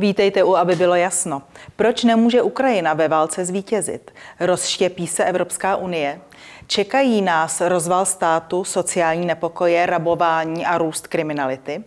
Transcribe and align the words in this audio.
Vítejte 0.00 0.44
u, 0.44 0.56
aby 0.56 0.76
bylo 0.76 0.94
jasno. 0.94 1.42
Proč 1.76 2.04
nemůže 2.04 2.42
Ukrajina 2.42 2.94
ve 2.94 3.08
válce 3.08 3.44
zvítězit? 3.44 4.10
Rozštěpí 4.40 5.06
se 5.06 5.24
Evropská 5.24 5.76
unie? 5.76 6.20
Čekají 6.66 7.22
nás 7.22 7.60
rozval 7.60 8.06
státu, 8.06 8.64
sociální 8.64 9.26
nepokoje, 9.26 9.86
rabování 9.86 10.66
a 10.66 10.78
růst 10.78 11.06
kriminality? 11.06 11.84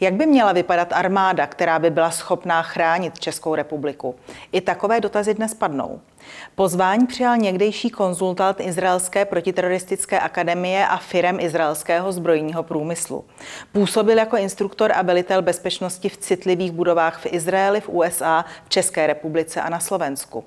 Jak 0.00 0.14
by 0.14 0.26
měla 0.26 0.52
vypadat 0.52 0.92
armáda, 0.92 1.46
která 1.46 1.78
by 1.78 1.90
byla 1.90 2.10
schopná 2.10 2.62
chránit 2.62 3.18
Českou 3.18 3.54
republiku? 3.54 4.14
I 4.52 4.60
takové 4.60 5.00
dotazy 5.00 5.34
dnes 5.34 5.54
padnou. 5.54 6.00
Pozvání 6.54 7.06
přijal 7.06 7.36
někdejší 7.36 7.90
konzultant 7.90 8.60
Izraelské 8.60 9.24
protiteroristické 9.24 10.20
akademie 10.20 10.86
a 10.86 10.96
firem 10.96 11.40
izraelského 11.40 12.12
zbrojního 12.12 12.62
průmyslu. 12.62 13.24
Působil 13.72 14.18
jako 14.18 14.36
instruktor 14.36 14.92
a 14.92 15.02
velitel 15.02 15.42
bezpečnosti 15.42 16.08
v 16.08 16.16
citlivých 16.16 16.72
budovách 16.72 17.20
v 17.20 17.26
Izraeli, 17.26 17.80
v 17.80 17.88
USA, 17.88 18.44
v 18.64 18.68
České 18.68 19.06
republice 19.06 19.60
a 19.60 19.68
na 19.68 19.80
Slovensku. 19.80 20.44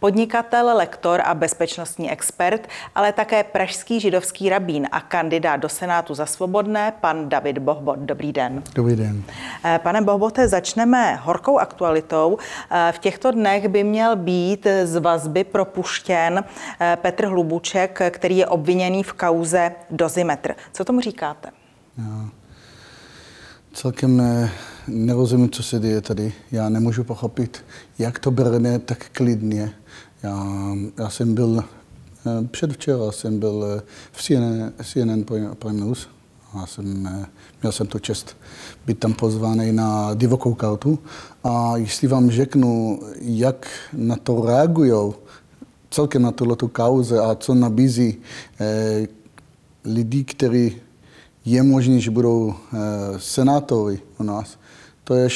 Podnikatel, 0.00 0.76
lektor 0.76 1.22
a 1.24 1.34
bezpečnostní 1.34 2.10
expert, 2.10 2.68
ale 2.94 3.12
také 3.12 3.44
pražský 3.44 4.00
židovský 4.00 4.48
rabín 4.48 4.86
a 4.92 5.00
kandidát 5.00 5.56
do 5.56 5.68
Senátu 5.68 6.14
za 6.14 6.26
svobodné, 6.26 6.92
pan 7.00 7.28
David 7.28 7.58
Bohbot. 7.58 7.98
Dobrý 7.98 8.32
den. 8.32 8.62
Dobrý 8.74 8.96
den. 8.96 9.22
Eh, 9.64 9.80
pane 9.82 10.02
Bohbote, 10.02 10.48
začneme 10.48 11.14
horkou 11.14 11.58
aktualitou. 11.58 12.38
Eh, 12.70 12.92
v 12.92 12.98
těchto 12.98 13.30
dnech 13.30 13.68
by 13.68 13.84
měl 13.84 14.16
být 14.16 14.66
z 14.84 14.96
vazby 14.96 15.44
propuštěn 15.44 16.44
eh, 16.80 16.98
Petr 17.02 17.26
Hlubuček, 17.26 18.00
který 18.10 18.36
je 18.36 18.46
obviněný 18.46 19.02
v 19.02 19.12
kauze 19.12 19.72
Dozimetr. 19.90 20.54
Co 20.72 20.84
tomu 20.84 21.00
říkáte? 21.00 21.50
Já 21.98 22.35
celkem 23.76 24.22
nerozumím, 24.88 25.50
co 25.50 25.62
se 25.62 25.78
děje 25.78 26.00
tady. 26.00 26.32
Já 26.52 26.68
nemůžu 26.68 27.04
pochopit, 27.04 27.64
jak 27.98 28.18
to 28.18 28.30
bereme 28.30 28.78
tak 28.78 29.06
klidně. 29.12 29.72
Já, 30.22 30.46
já 30.98 31.10
jsem 31.10 31.34
byl, 31.34 31.64
eh, 32.26 32.46
předvčera 32.50 33.12
jsem 33.12 33.38
byl 33.38 33.64
eh, 33.78 33.82
v 34.12 34.22
CNN, 34.22 34.72
CNN 34.82 35.24
Prime 35.54 35.80
News. 35.80 36.08
Já 36.54 36.66
jsem, 36.66 37.06
eh, 37.06 37.26
měl 37.62 37.72
jsem 37.72 37.86
to 37.86 37.98
čest 37.98 38.36
být 38.86 38.98
tam 38.98 39.14
pozvaný 39.14 39.72
na 39.72 40.14
divokou 40.14 40.54
kartu. 40.54 40.98
A 41.44 41.76
jestli 41.76 42.08
vám 42.08 42.30
řeknu, 42.30 43.00
jak 43.20 43.68
na 43.92 44.16
to 44.16 44.46
reagují, 44.46 45.12
celkem 45.90 46.22
na 46.22 46.32
tuto 46.32 46.68
kauze 46.68 47.20
a 47.20 47.34
co 47.34 47.54
nabízí 47.54 48.16
eh, 48.60 49.06
lidi, 49.84 50.24
kteří 50.24 50.85
je 51.46 51.62
možné, 51.62 52.00
že 52.00 52.10
budou 52.10 52.54
eh, 52.54 52.76
senátory 53.18 53.98
u 54.18 54.22
nás, 54.22 54.58
to 55.04 55.14
je 55.14 55.30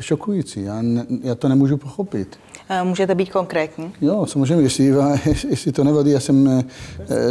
šokující. 0.00 0.62
Já, 0.62 0.82
ne, 0.82 1.06
já 1.22 1.34
to 1.34 1.48
nemůžu 1.48 1.76
pochopit. 1.76 2.38
Můžete 2.82 3.14
být 3.14 3.30
konkrétní? 3.30 3.92
Jo, 4.00 4.26
samozřejmě, 4.26 4.62
jestli, 4.62 4.84
jestli 5.50 5.72
to 5.72 5.84
nevadí. 5.84 6.10
Já 6.10 6.20
jsem 6.20 6.48
eh, 6.48 6.64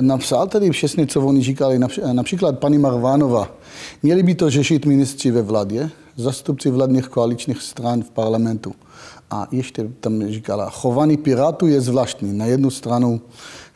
napsal 0.01 0.47
tady 0.47 0.69
všechny, 0.69 1.07
co 1.07 1.21
oni 1.21 1.43
říkali. 1.43 1.79
Například 2.11 2.59
paní 2.59 2.77
Marvánova. 2.77 3.51
Měli 4.03 4.23
by 4.23 4.35
to 4.35 4.49
řešit 4.49 4.85
ministři 4.85 5.31
ve 5.31 5.41
vládě, 5.41 5.89
zastupci 6.15 6.69
vládních 6.69 7.07
koaličních 7.07 7.61
stran 7.61 8.03
v 8.03 8.09
parlamentu. 8.09 8.73
A 9.31 9.47
ještě 9.51 9.89
tam 9.99 10.27
říkala, 10.27 10.69
chování 10.69 11.17
Pirátů 11.17 11.67
je 11.67 11.81
zvláštní. 11.81 12.37
Na 12.37 12.45
jednu 12.45 12.69
stranu 12.69 13.21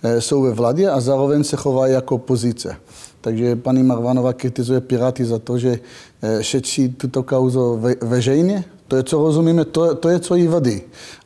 eh, 0.04 0.22
jsou 0.22 0.42
ve 0.42 0.52
vládě 0.52 0.90
a 0.90 1.00
zároveň 1.00 1.44
se 1.44 1.58
chovají 1.58 1.94
jako 1.94 2.18
pozice. 2.18 2.76
Takže 3.22 3.56
paní 3.56 3.84
Marvanova 3.84 4.34
kritizuje 4.34 4.82
Piráty 4.82 5.26
za 5.26 5.40
to, 5.40 5.58
že 5.58 5.80
eh, 6.22 6.44
šetří 6.44 6.90
tuto 6.90 7.24
kauzu 7.24 7.78
ve, 7.78 7.96
veřejně. 8.02 8.64
To 8.88 8.96
je, 8.96 9.04
co 9.04 9.18
rozumíme, 9.18 9.66
to, 9.66 9.96
to 9.96 10.10
je, 10.10 10.20
co 10.20 10.36
jí 10.36 10.48
vadí. 10.48 10.82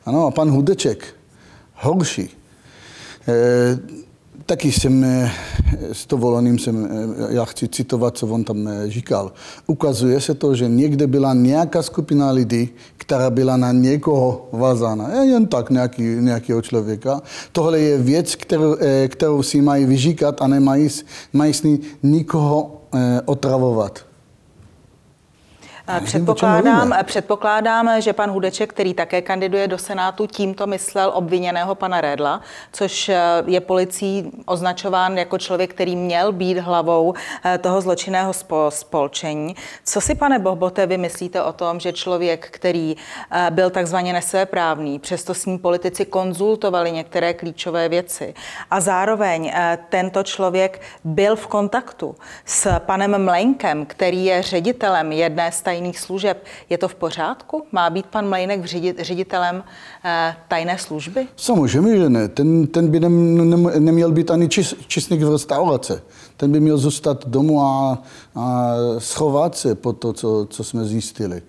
Ano, 0.06 0.26
a 0.26 0.30
pan 0.30 0.50
Hudeček, 0.50 1.14
horší. 1.74 2.30
E, 3.28 3.78
taky 4.46 4.72
jsem 4.72 5.04
eh, 5.04 5.30
s 5.92 6.06
dovolením 6.06 6.58
jsem, 6.58 6.88
já 7.28 7.44
chci 7.44 7.68
citovat, 7.68 8.16
co 8.16 8.26
on 8.26 8.44
tam 8.44 8.68
říkal. 8.86 9.32
Ukazuje 9.66 10.20
se 10.20 10.34
to, 10.34 10.54
že 10.54 10.68
někde 10.68 11.06
byla 11.06 11.34
nějaká 11.34 11.82
skupina 11.82 12.30
lidí, 12.30 12.68
která 12.96 13.30
byla 13.30 13.56
na 13.56 13.72
někoho 13.72 14.48
vázána. 14.52 15.22
Jen 15.22 15.46
tak 15.46 15.70
nějaký, 15.70 16.02
nějakého 16.02 16.62
člověka. 16.62 17.22
Tohle 17.52 17.80
je 17.80 17.98
věc, 17.98 18.34
kterou, 18.34 18.76
kterou 19.08 19.42
si 19.42 19.60
mají 19.60 19.84
vyříkat 19.84 20.42
a 20.42 20.46
nemají 20.46 20.88
mají 21.32 21.54
s 21.54 21.62
ní 21.62 21.80
nikoho 22.02 22.82
otravovat. 23.24 24.13
Předpokládám, 26.04 26.94
předpokládám, 27.02 28.00
že 28.00 28.12
pan 28.12 28.30
Hudeček, 28.30 28.72
který 28.72 28.94
také 28.94 29.22
kandiduje 29.22 29.68
do 29.68 29.78
Senátu, 29.78 30.26
tímto 30.26 30.66
myslel 30.66 31.10
obviněného 31.14 31.74
pana 31.74 32.00
Redla, 32.00 32.40
což 32.72 33.08
eh, 33.08 33.20
je 33.46 33.60
policií 33.60 34.30
označován 34.46 35.18
jako 35.18 35.38
člověk, 35.38 35.70
který 35.70 35.96
měl 35.96 36.32
být 36.32 36.58
hlavou 36.58 37.14
eh, 37.44 37.58
toho 37.58 37.80
zločinného 37.80 38.32
spolčení. 38.68 39.56
Co 39.84 40.00
si, 40.00 40.14
pane 40.14 40.38
Bohbote, 40.38 40.86
vy 40.86 40.98
myslíte 40.98 41.42
o 41.42 41.52
tom, 41.52 41.80
že 41.80 41.92
člověk, 41.92 42.48
který 42.50 42.96
eh, 43.30 43.50
byl 43.50 43.70
takzvaně 43.70 44.12
nesvéprávný, 44.12 44.98
přesto 44.98 45.34
s 45.34 45.46
ním 45.46 45.58
politici 45.58 46.04
konzultovali 46.04 46.92
některé 46.92 47.34
klíčové 47.34 47.88
věci 47.88 48.34
a 48.70 48.80
zároveň 48.80 49.52
tento 49.88 50.22
člověk 50.22 50.80
byl 51.04 51.36
v 51.36 51.46
kontaktu 51.46 52.16
s 52.44 52.78
panem 52.78 53.24
Mlenkem, 53.24 53.86
který 53.86 54.24
je 54.24 54.42
ředitelem 54.42 55.12
jedné 55.12 55.52
z 55.52 55.62
tajných 55.74 55.98
služeb. 55.98 56.44
Je 56.70 56.78
to 56.78 56.88
v 56.88 56.94
pořádku? 56.94 57.66
Má 57.72 57.90
být 57.90 58.06
pan 58.06 58.28
Mlejnek 58.28 58.64
ředitelem 58.98 59.64
eh, 60.04 60.36
tajné 60.48 60.78
služby? 60.78 61.26
Samozřejmě, 61.36 61.96
že 61.96 62.08
ne. 62.08 62.28
Ten, 62.28 62.66
ten 62.66 62.90
by 62.90 63.00
nem, 63.00 63.50
nem, 63.50 63.70
neměl 63.78 64.12
být 64.12 64.30
ani 64.30 64.48
čis, 64.48 64.74
čistník 64.86 65.22
v 65.22 65.32
restaurace. 65.32 66.02
Ten 66.36 66.52
by 66.52 66.60
měl 66.60 66.78
zůstat 66.78 67.26
domů 67.26 67.62
a, 67.62 68.02
a 68.34 68.74
schovat 68.98 69.56
se 69.56 69.74
po 69.74 69.92
to, 69.92 70.12
co, 70.12 70.46
co 70.50 70.64
jsme 70.64 70.84
zjistili. 70.84 71.42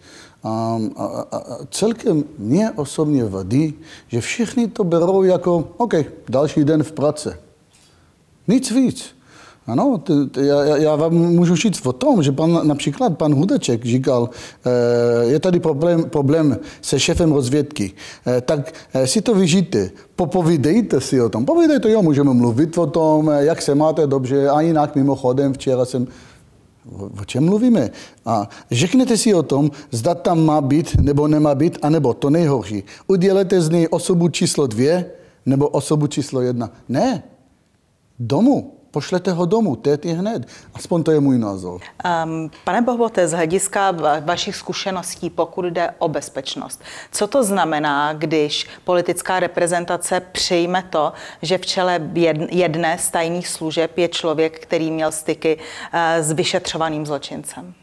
A, 0.43 0.79
a, 0.97 1.05
a 1.31 1.41
celkem 1.69 2.23
mě 2.37 2.71
osobně 2.75 3.25
vadí, 3.25 3.73
že 4.07 4.21
všichni 4.21 4.67
to 4.67 4.83
berou 4.83 5.23
jako, 5.23 5.69
OK, 5.77 5.93
další 6.29 6.63
den 6.63 6.83
v 6.83 6.91
práci. 6.91 7.29
Nic 8.47 8.71
víc. 8.71 9.14
Ano, 9.67 9.97
t, 9.97 10.25
t, 10.25 10.45
já, 10.45 10.77
já 10.77 10.95
vám 10.95 11.13
můžu 11.13 11.55
říct 11.55 11.85
o 11.85 11.93
tom, 11.93 12.23
že 12.23 12.31
pan, 12.31 12.67
například 12.67 13.17
pan 13.17 13.33
Hudeček 13.35 13.85
říkal, 13.85 14.29
e, 14.65 15.25
je 15.25 15.39
tady 15.39 15.59
problém, 15.59 16.03
problém 16.03 16.57
se 16.81 16.99
šefem 16.99 17.31
rozvědky, 17.31 17.91
e, 18.27 18.41
tak 18.41 18.73
e, 18.93 19.07
si 19.07 19.21
to 19.21 19.35
vyžijte, 19.35 19.89
popovídejte 20.15 21.01
si 21.01 21.21
o 21.21 21.29
tom. 21.29 21.45
Povídejte, 21.45 21.91
jo, 21.91 22.01
můžeme 22.01 22.33
mluvit 22.33 22.77
o 22.77 22.87
tom, 22.87 23.31
jak 23.37 23.61
se 23.61 23.75
máte 23.75 24.07
dobře, 24.07 24.49
a 24.49 24.61
jinak 24.61 24.95
mimochodem 24.95 25.53
včera 25.53 25.85
jsem 25.85 26.07
O 27.21 27.25
čem 27.25 27.45
mluvíme? 27.45 27.89
A 28.25 28.49
řeknete 28.71 29.17
si 29.17 29.33
o 29.33 29.43
tom, 29.43 29.71
zda 29.91 30.15
tam 30.15 30.45
má 30.45 30.61
být 30.61 30.95
nebo 31.01 31.27
nemá 31.27 31.55
být, 31.55 31.77
anebo 31.81 32.13
to 32.13 32.29
nejhorší. 32.29 32.83
Udělete 33.07 33.61
z 33.61 33.69
něj 33.69 33.87
osobu 33.91 34.29
číslo 34.29 34.67
dvě 34.67 35.11
nebo 35.45 35.67
osobu 35.67 36.07
číslo 36.07 36.41
jedna. 36.41 36.71
Ne. 36.89 37.23
Domů 38.19 38.74
pošlete 38.95 39.31
ho 39.31 39.45
domů, 39.45 39.75
teď 39.75 40.05
je 40.05 40.13
hned. 40.13 40.47
Aspoň 40.73 41.03
to 41.03 41.11
je 41.11 41.19
můj 41.19 41.39
názor. 41.39 41.81
Um, 41.83 42.51
pane 42.63 42.81
Bohbote, 42.81 43.27
z 43.27 43.31
hlediska 43.31 43.91
vašich 44.23 44.55
zkušeností, 44.55 45.29
pokud 45.29 45.65
jde 45.65 45.91
o 45.99 46.07
bezpečnost, 46.07 46.81
co 47.11 47.27
to 47.27 47.43
znamená, 47.43 48.13
když 48.13 48.67
politická 48.83 49.39
reprezentace 49.39 50.21
přijme 50.31 50.83
to, 50.89 51.13
že 51.41 51.57
v 51.57 51.65
čele 51.65 52.11
jedné 52.51 52.97
z 52.97 53.09
tajných 53.09 53.47
služeb 53.47 53.97
je 53.97 54.07
člověk, 54.07 54.59
který 54.59 54.91
měl 54.91 55.11
styky 55.11 55.57
uh, 55.57 55.99
s 56.23 56.31
vyšetřovaným 56.31 57.05
zločincem? 57.05 57.73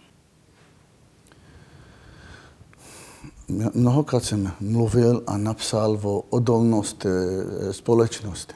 Mnohokrát 3.75 4.25
jsem 4.25 4.53
mluvil 4.61 5.23
a 5.27 5.37
napsal 5.37 5.99
o 6.03 6.25
odolnost 6.31 7.07
eh, 7.07 7.73
společnosti 7.73 8.55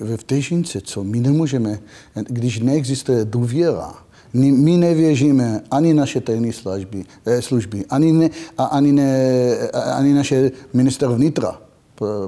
ve 0.00 0.16
vteřince, 0.16 0.80
co? 0.80 1.04
My 1.04 1.20
nemůžeme, 1.20 1.78
když 2.28 2.60
neexistuje 2.60 3.24
důvěra, 3.24 3.94
my 4.34 4.76
nevěříme 4.76 5.62
ani 5.70 5.94
naše 5.94 6.20
tajné 6.20 6.52
služby, 6.52 7.04
eh, 7.26 7.42
služby 7.42 7.84
ani, 7.90 8.12
ne, 8.12 8.30
ani, 8.58 8.92
ne, 8.92 9.56
ani 9.72 10.14
naše 10.14 10.50
minister 10.72 11.08
vnitra, 11.08 11.60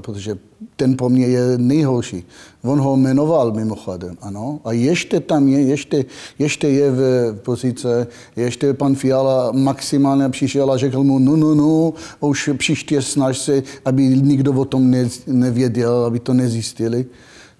protože 0.00 0.38
ten 0.76 0.96
pro 0.96 1.08
mě 1.08 1.26
je 1.26 1.58
nejhorší. 1.58 2.24
On 2.62 2.80
ho 2.80 2.96
jmenoval 2.96 3.52
mimochodem, 3.52 4.16
ano. 4.20 4.60
A 4.64 4.72
ještě 4.72 5.20
tam 5.20 5.48
je, 5.48 5.60
ještě, 5.60 6.04
ještě 6.38 6.68
je 6.68 6.90
v 6.90 7.32
pozice, 7.42 8.06
ještě 8.36 8.74
pan 8.74 8.94
Fiala 8.94 9.52
maximálně 9.52 10.28
přišel 10.28 10.72
a 10.72 10.76
řekl 10.76 11.02
mu, 11.02 11.18
no, 11.18 11.36
no, 11.36 11.54
no, 11.54 11.92
už 12.20 12.50
příště 12.56 13.02
snaž 13.02 13.38
se, 13.38 13.62
aby 13.84 14.02
nikdo 14.02 14.52
o 14.52 14.64
tom 14.64 14.90
ne, 14.90 15.08
nevěděl, 15.26 16.04
aby 16.04 16.20
to 16.20 16.34
nezjistili. 16.34 17.06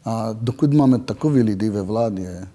A 0.05 0.37
dokud 0.41 0.75
máme 0.75 0.99
takové 0.99 1.41
lidi 1.41 1.69
ve 1.69 1.83
vládě, 1.83 2.49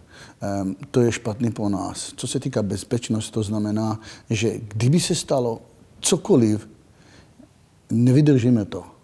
to 0.92 1.02
je 1.02 1.12
špatný 1.12 1.52
po 1.52 1.70
nás. 1.70 2.14
Co 2.16 2.28
se 2.28 2.40
týká 2.40 2.64
bezpečnosti, 2.64 3.32
to 3.32 3.44
znamená, 3.44 4.00
že 4.30 4.60
kdyby 4.68 5.00
se 5.00 5.16
stalo 5.16 5.62
cokoliv, 6.00 6.68
nevydržíme 7.92 8.66
to, 8.66 8.95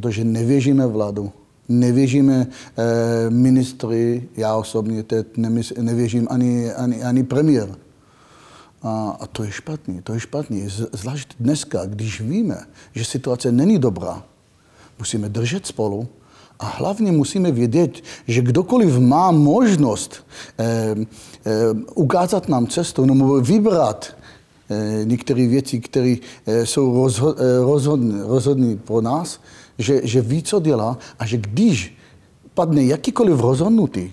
protože 0.00 0.24
nevěříme 0.24 0.86
vládu, 0.86 1.32
nevěříme 1.68 2.46
eh, 2.46 3.30
ministry, 3.30 4.28
já 4.36 4.56
osobně 4.56 5.02
teď 5.02 5.26
nevěřím 5.78 6.26
ani, 6.30 6.72
ani, 6.72 7.02
ani 7.02 7.22
premiér. 7.24 7.76
A, 8.82 9.16
a 9.20 9.26
to 9.26 9.42
je 9.42 9.50
špatný, 9.50 10.02
to 10.02 10.14
je 10.14 10.20
špatný. 10.20 10.68
Zvlášť 10.92 11.34
dneska, 11.40 11.86
když 11.86 12.20
víme, 12.20 12.62
že 12.94 13.04
situace 13.04 13.52
není 13.52 13.78
dobrá, 13.78 14.22
musíme 14.98 15.28
držet 15.28 15.66
spolu 15.66 16.08
a 16.58 16.66
hlavně 16.66 17.12
musíme 17.12 17.50
vědět, 17.50 17.98
že 18.28 18.42
kdokoliv 18.42 18.98
má 18.98 19.30
možnost 19.30 20.22
eh, 20.58 20.94
eh, 20.94 21.50
ukázat 21.94 22.48
nám 22.48 22.66
cestu 22.66 23.04
nebo 23.04 23.40
vybrat 23.40 24.14
některé 25.04 25.46
věci, 25.46 25.80
které 25.80 26.16
eh, 26.46 26.66
jsou 26.66 27.06
rozho- 27.06 27.34
eh, 27.38 27.64
rozhodné, 27.64 28.22
rozhodné 28.22 28.76
pro 28.76 29.00
nás, 29.00 29.40
že, 29.78 30.00
že 30.04 30.20
ví, 30.20 30.42
co 30.42 30.60
dělá 30.60 30.98
a 31.18 31.26
že 31.26 31.36
když 31.36 31.96
padne 32.54 32.84
jakýkoliv 32.84 33.40
rozhodnutí, 33.40 34.12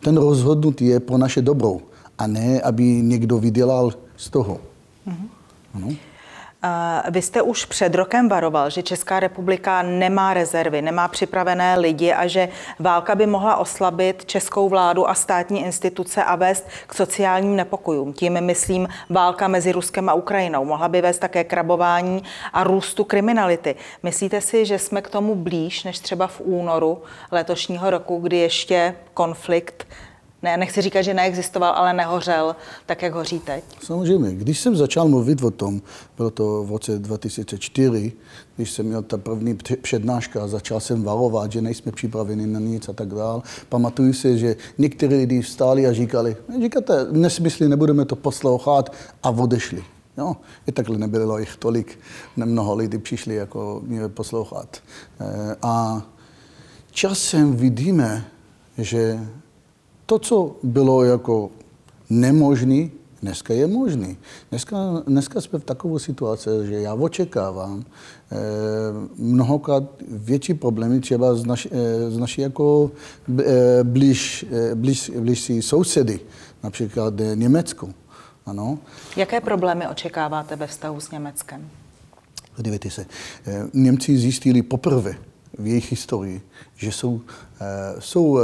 ten 0.00 0.16
rozhodnutí 0.16 0.86
je 0.86 1.00
pro 1.00 1.18
naše 1.18 1.42
dobrou 1.42 1.80
a 2.18 2.26
ne, 2.26 2.60
aby 2.60 2.84
někdo 2.84 3.38
vydělal 3.38 3.92
z 4.16 4.30
toho. 4.30 4.60
Mm-hmm. 5.06 5.28
Ano. 5.74 5.88
Vy 7.10 7.22
jste 7.22 7.42
už 7.42 7.64
před 7.64 7.94
rokem 7.94 8.28
varoval, 8.28 8.70
že 8.70 8.82
Česká 8.82 9.20
republika 9.20 9.82
nemá 9.82 10.34
rezervy, 10.34 10.82
nemá 10.82 11.08
připravené 11.08 11.78
lidi 11.78 12.12
a 12.12 12.26
že 12.26 12.48
válka 12.78 13.14
by 13.14 13.26
mohla 13.26 13.56
oslabit 13.56 14.24
českou 14.24 14.68
vládu 14.68 15.08
a 15.08 15.14
státní 15.14 15.64
instituce 15.64 16.24
a 16.24 16.36
vést 16.36 16.66
k 16.86 16.94
sociálním 16.94 17.56
nepokojům. 17.56 18.12
Tím 18.12 18.40
myslím 18.40 18.88
válka 19.10 19.48
mezi 19.48 19.72
Ruskem 19.72 20.08
a 20.08 20.14
Ukrajinou. 20.14 20.64
Mohla 20.64 20.88
by 20.88 21.02
vést 21.02 21.18
také 21.18 21.44
k 21.44 21.52
rabování 21.52 22.22
a 22.52 22.64
růstu 22.64 23.04
kriminality. 23.04 23.74
Myslíte 24.02 24.40
si, 24.40 24.66
že 24.66 24.78
jsme 24.78 25.02
k 25.02 25.10
tomu 25.10 25.34
blíž 25.34 25.84
než 25.84 25.98
třeba 25.98 26.26
v 26.26 26.40
únoru 26.40 27.02
letošního 27.30 27.90
roku, 27.90 28.18
kdy 28.18 28.36
ještě 28.36 28.94
konflikt 29.14 29.86
ne, 30.42 30.56
nechci 30.56 30.82
říkat, 30.82 31.02
že 31.02 31.14
neexistoval, 31.14 31.72
ale 31.72 31.92
nehořel 31.92 32.56
tak, 32.86 33.02
jak 33.02 33.14
hoří 33.14 33.38
teď? 33.38 33.64
Samozřejmě. 33.82 34.34
Když 34.34 34.60
jsem 34.60 34.76
začal 34.76 35.08
mluvit 35.08 35.42
o 35.42 35.50
tom, 35.50 35.82
bylo 36.16 36.30
to 36.30 36.64
v 36.64 36.70
roce 36.70 36.98
2004, 36.98 38.12
když 38.56 38.70
jsem 38.70 38.86
měl 38.86 39.02
ta 39.02 39.18
první 39.18 39.58
přednáška 39.82 40.44
a 40.44 40.48
začal 40.48 40.80
jsem 40.80 41.02
varovat, 41.02 41.52
že 41.52 41.60
nejsme 41.60 41.92
připraveni 41.92 42.46
na 42.46 42.60
nic 42.60 42.88
a 42.88 42.92
tak 42.92 43.08
dále. 43.08 43.42
Pamatuju 43.68 44.12
si, 44.12 44.38
že 44.38 44.56
někteří 44.78 45.14
lidi 45.14 45.40
vstáli 45.40 45.86
a 45.86 45.92
říkali, 45.92 46.36
říkáte, 46.62 47.06
nesmysly, 47.10 47.68
nebudeme 47.68 48.04
to 48.04 48.16
poslouchat 48.16 48.92
a 49.22 49.30
odešli. 49.30 49.84
Jo, 50.18 50.36
i 50.66 50.72
takhle 50.72 50.98
nebylo 50.98 51.38
jich 51.38 51.56
tolik, 51.56 51.98
mnoho 52.36 52.74
lidí 52.74 52.98
přišli 52.98 53.34
jako 53.34 53.82
mě 53.86 54.08
poslouchat. 54.08 54.76
Eh, 55.20 55.56
a 55.62 56.02
časem 56.90 57.56
vidíme, 57.56 58.24
že 58.78 59.20
to, 60.06 60.18
co 60.18 60.56
bylo 60.62 61.04
jako 61.04 61.50
nemožný, 62.10 62.90
dneska 63.22 63.54
je 63.54 63.66
možný. 63.66 64.16
Dneska, 64.50 64.76
dneska 65.06 65.40
jsme 65.40 65.58
v 65.58 65.64
takové 65.64 66.00
situaci, 66.00 66.50
že 66.62 66.74
já 66.74 66.94
očekávám 66.94 67.84
eh, 67.84 68.36
mnohokrát 69.18 69.82
větší 70.08 70.54
problémy 70.54 71.00
třeba 71.00 71.34
z, 71.34 71.44
naši, 71.44 71.70
eh, 71.72 72.10
z 72.10 72.18
naší 72.18 72.40
jako 72.40 72.90
eh, 73.38 73.44
blíž, 73.82 74.46
eh, 74.52 74.74
blíž, 74.74 75.10
blížší 75.20 75.62
sousedy, 75.62 76.20
například 76.62 77.20
eh, 77.20 77.36
Německo. 77.36 77.88
Ano. 78.46 78.78
Jaké 79.16 79.40
problémy 79.40 79.88
očekáváte 79.88 80.56
ve 80.56 80.66
vztahu 80.66 81.00
s 81.00 81.10
Německem? 81.10 81.68
Dívejte 82.58 82.90
se, 82.90 83.06
eh, 83.46 83.62
Němci 83.74 84.16
zjistili 84.18 84.62
poprvé 84.62 85.14
v 85.58 85.66
jejich 85.66 85.90
historii, 85.90 86.42
že 86.76 86.92
jsou, 86.92 87.20
eh, 87.60 87.94
jsou 87.98 88.38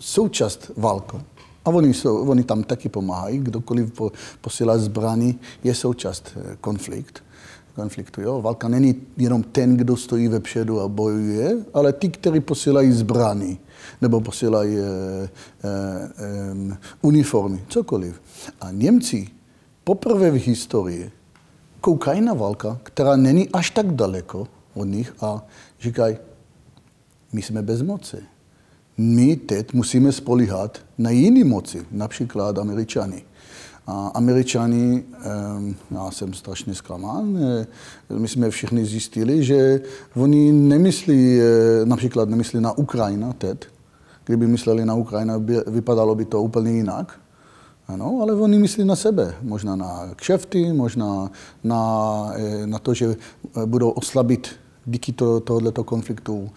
součást 0.00 0.70
války. 0.76 1.16
A 1.64 1.70
oni, 1.70 1.94
jsou, 1.94 2.28
oni 2.28 2.44
tam 2.44 2.62
taky 2.62 2.88
pomáhají, 2.88 3.38
kdokoliv 3.38 3.92
po, 3.92 4.12
posílá 4.40 4.78
zbraní, 4.78 5.38
je 5.64 5.74
součást 5.74 6.32
eh, 6.36 6.56
konflikt, 6.60 7.22
konfliktu. 7.74 8.20
Jo? 8.20 8.42
Válka 8.42 8.68
není 8.68 8.94
jenom 9.16 9.42
ten, 9.42 9.76
kdo 9.76 9.96
stojí 9.96 10.28
vepředu 10.28 10.80
a 10.80 10.88
bojuje, 10.88 11.56
ale 11.74 11.92
ty, 11.92 12.08
kteří 12.08 12.40
posílají 12.40 12.92
zbraní 12.92 13.58
nebo 14.00 14.20
posílají 14.20 14.78
e, 14.78 14.82
e, 14.82 15.28
e, 16.72 16.76
uniformy, 17.02 17.64
cokoliv. 17.68 18.20
A 18.60 18.70
Němci 18.70 19.28
poprvé 19.84 20.30
v 20.30 20.46
historii 20.46 21.10
koukají 21.80 22.20
na 22.20 22.34
válka, 22.34 22.78
která 22.82 23.16
není 23.16 23.48
až 23.52 23.70
tak 23.70 23.94
daleko 23.94 24.48
od 24.74 24.84
nich 24.84 25.14
a 25.20 25.46
říkají, 25.80 26.16
my 27.32 27.42
jsme 27.42 27.62
bez 27.62 27.82
moci 27.82 28.16
my 28.98 29.36
teď 29.36 29.72
musíme 29.72 30.12
spolíhat 30.12 30.78
na 30.98 31.10
jiné 31.10 31.44
moci, 31.44 31.86
například 31.90 32.58
Američany. 32.58 33.22
A 33.86 34.10
Američani, 34.14 35.04
já 35.90 36.10
jsem 36.10 36.34
strašně 36.34 36.74
zklamán, 36.74 37.38
my 38.18 38.28
jsme 38.28 38.50
všichni 38.50 38.84
zjistili, 38.84 39.44
že 39.44 39.80
oni 40.16 40.52
nemyslí, 40.52 41.38
například 41.84 42.28
nemyslí 42.28 42.60
na 42.60 42.78
Ukrajinu 42.78 43.32
teď. 43.32 43.58
Kdyby 44.24 44.46
mysleli 44.46 44.84
na 44.84 44.94
Ukrajinu, 44.94 45.40
by, 45.40 45.56
vypadalo 45.66 46.14
by 46.14 46.24
to 46.24 46.42
úplně 46.42 46.72
jinak. 46.72 47.20
Ano, 47.88 48.18
ale 48.22 48.34
oni 48.34 48.58
myslí 48.58 48.84
na 48.84 48.96
sebe, 48.96 49.34
možná 49.42 49.76
na 49.76 50.10
kšefty, 50.16 50.72
možná 50.72 51.30
na, 51.64 52.32
na 52.64 52.78
to, 52.78 52.94
že 52.94 53.16
budou 53.66 53.90
oslabit 53.90 54.48
díky 54.86 55.12
to, 55.12 55.40
tohoto 55.40 55.84
konfliktu 55.84 56.50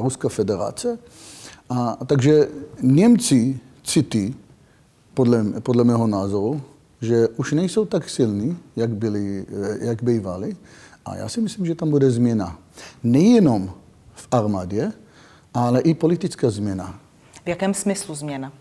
Ruská 0.00 0.28
federace. 0.28 0.98
A, 1.70 1.98
takže 2.06 2.48
Němci 2.82 3.60
cítí, 3.84 4.36
podle, 5.14 5.44
podle 5.60 5.84
mého 5.84 6.06
názoru, 6.06 6.62
že 7.00 7.28
už 7.28 7.52
nejsou 7.52 7.84
tak 7.84 8.10
silní, 8.10 8.58
jak, 8.76 8.90
byli, 8.90 9.46
jak 9.80 10.02
bývali. 10.02 10.56
A 11.04 11.16
já 11.16 11.28
si 11.28 11.40
myslím, 11.40 11.66
že 11.66 11.74
tam 11.74 11.90
bude 11.90 12.10
změna. 12.10 12.58
Nejenom 13.02 13.74
v 14.14 14.28
armádě, 14.30 14.92
ale 15.54 15.80
i 15.80 15.94
politická 15.94 16.50
změna. 16.50 17.00
V 17.44 17.48
jakém 17.48 17.74
smyslu 17.74 18.14
změna? 18.14 18.52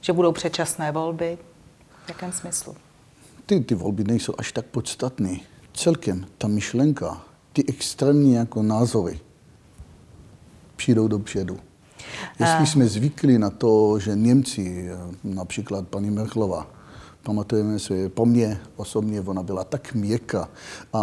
Že 0.00 0.12
budou 0.12 0.32
předčasné 0.32 0.92
volby? 0.92 1.38
V 2.04 2.08
jakém 2.08 2.32
smyslu? 2.32 2.76
Ty, 3.46 3.60
ty 3.60 3.74
volby 3.74 4.04
nejsou 4.04 4.34
až 4.38 4.52
tak 4.52 4.66
podstatné. 4.66 5.36
Celkem 5.74 6.26
ta 6.38 6.48
myšlenka, 6.48 7.22
ty 7.52 7.64
extrémní 7.68 8.32
jako 8.32 8.62
názory 8.62 9.20
přijdou 10.76 11.08
dopředu. 11.08 11.58
Jestli 12.40 12.66
jsme 12.66 12.88
zvykli 12.88 13.38
na 13.38 13.50
to, 13.50 13.98
že 13.98 14.16
Němci, 14.16 14.90
například 15.24 15.88
paní 15.88 16.10
Merklova, 16.10 16.66
pamatujeme 17.22 17.78
si, 17.78 18.08
po 18.08 18.26
mně 18.26 18.60
osobně 18.76 19.20
ona 19.20 19.42
byla 19.42 19.64
tak 19.64 19.94
měkká. 19.94 20.48
A, 20.92 21.00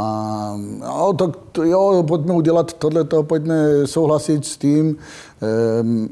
a 0.84 1.14
tak 1.14 1.30
to, 1.52 1.64
jo, 1.64 2.04
pojďme 2.08 2.34
udělat 2.34 2.74
tohleto, 2.74 3.24
pojďme 3.24 3.88
souhlasit 3.88 4.46
s 4.46 4.58
tím. 4.58 4.98
Ehm, 5.42 6.10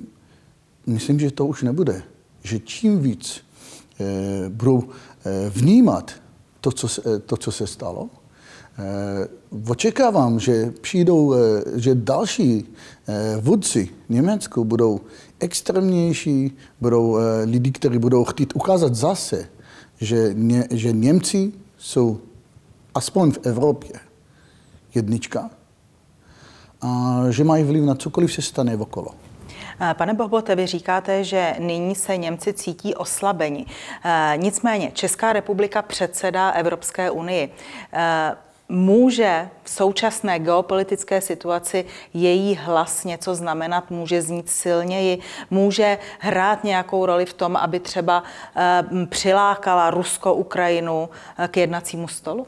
myslím, 0.87 1.19
že 1.19 1.31
to 1.31 1.45
už 1.45 1.63
nebude. 1.63 2.03
Že 2.43 2.59
čím 2.59 2.99
víc 2.99 3.41
e, 3.99 4.49
budou 4.49 4.83
e, 5.25 5.49
vnímat 5.49 6.11
to 6.61 6.71
co, 6.71 6.87
se, 6.87 7.19
to, 7.19 7.37
co 7.37 7.51
se 7.51 7.67
stalo, 7.67 8.09
Eh, 8.09 8.24
očekávám, 9.67 10.39
že 10.39 10.73
přijdou, 10.81 11.33
eh, 11.33 11.39
že 11.75 11.95
další 11.95 12.65
eh, 13.07 13.37
vůdci 13.41 13.89
Německu 14.09 14.63
budou 14.63 14.99
extrémnější, 15.39 16.57
budou 16.81 17.17
lidi, 17.45 17.71
kteří 17.71 17.97
budou 17.97 18.23
chtít 18.23 18.55
ukázat 18.55 18.95
zase, 18.95 19.49
že, 20.01 20.29
ně, 20.33 20.67
že 20.71 20.91
Němci 20.91 21.51
jsou 21.77 22.19
aspoň 22.95 23.31
v 23.31 23.39
Evropě 23.43 23.91
jednička 24.95 25.49
a 26.81 27.21
že 27.29 27.43
mají 27.43 27.63
vliv 27.63 27.83
na 27.83 27.95
cokoliv 27.95 28.33
se 28.33 28.41
stane 28.41 28.77
okolo. 28.77 29.07
Pane 29.93 30.13
Bohbote, 30.13 30.55
vy 30.55 30.67
říkáte, 30.67 31.23
že 31.23 31.55
nyní 31.59 31.95
se 31.95 32.17
Němci 32.17 32.53
cítí 32.53 32.95
oslabeni. 32.95 33.65
Nicméně 34.35 34.91
Česká 34.93 35.33
republika 35.33 35.81
předsedá 35.81 36.49
Evropské 36.49 37.11
unii 37.11 37.49
může 38.69 39.49
v 39.63 39.69
současné 39.69 40.39
geopolitické 40.39 41.21
situaci 41.21 41.85
její 42.13 42.55
hlas 42.55 43.03
něco 43.03 43.35
znamenat, 43.35 43.91
může 43.91 44.21
znít 44.21 44.49
silněji, 44.49 45.19
může 45.51 45.97
hrát 46.19 46.63
nějakou 46.63 47.05
roli 47.05 47.25
v 47.25 47.33
tom, 47.33 47.55
aby 47.55 47.79
třeba 47.79 48.23
eh, 48.55 48.83
přilákala 49.09 49.91
Rusko-Ukrajinu 49.91 51.09
eh, 51.37 51.47
k 51.47 51.57
jednacímu 51.57 52.07
stolu? 52.07 52.47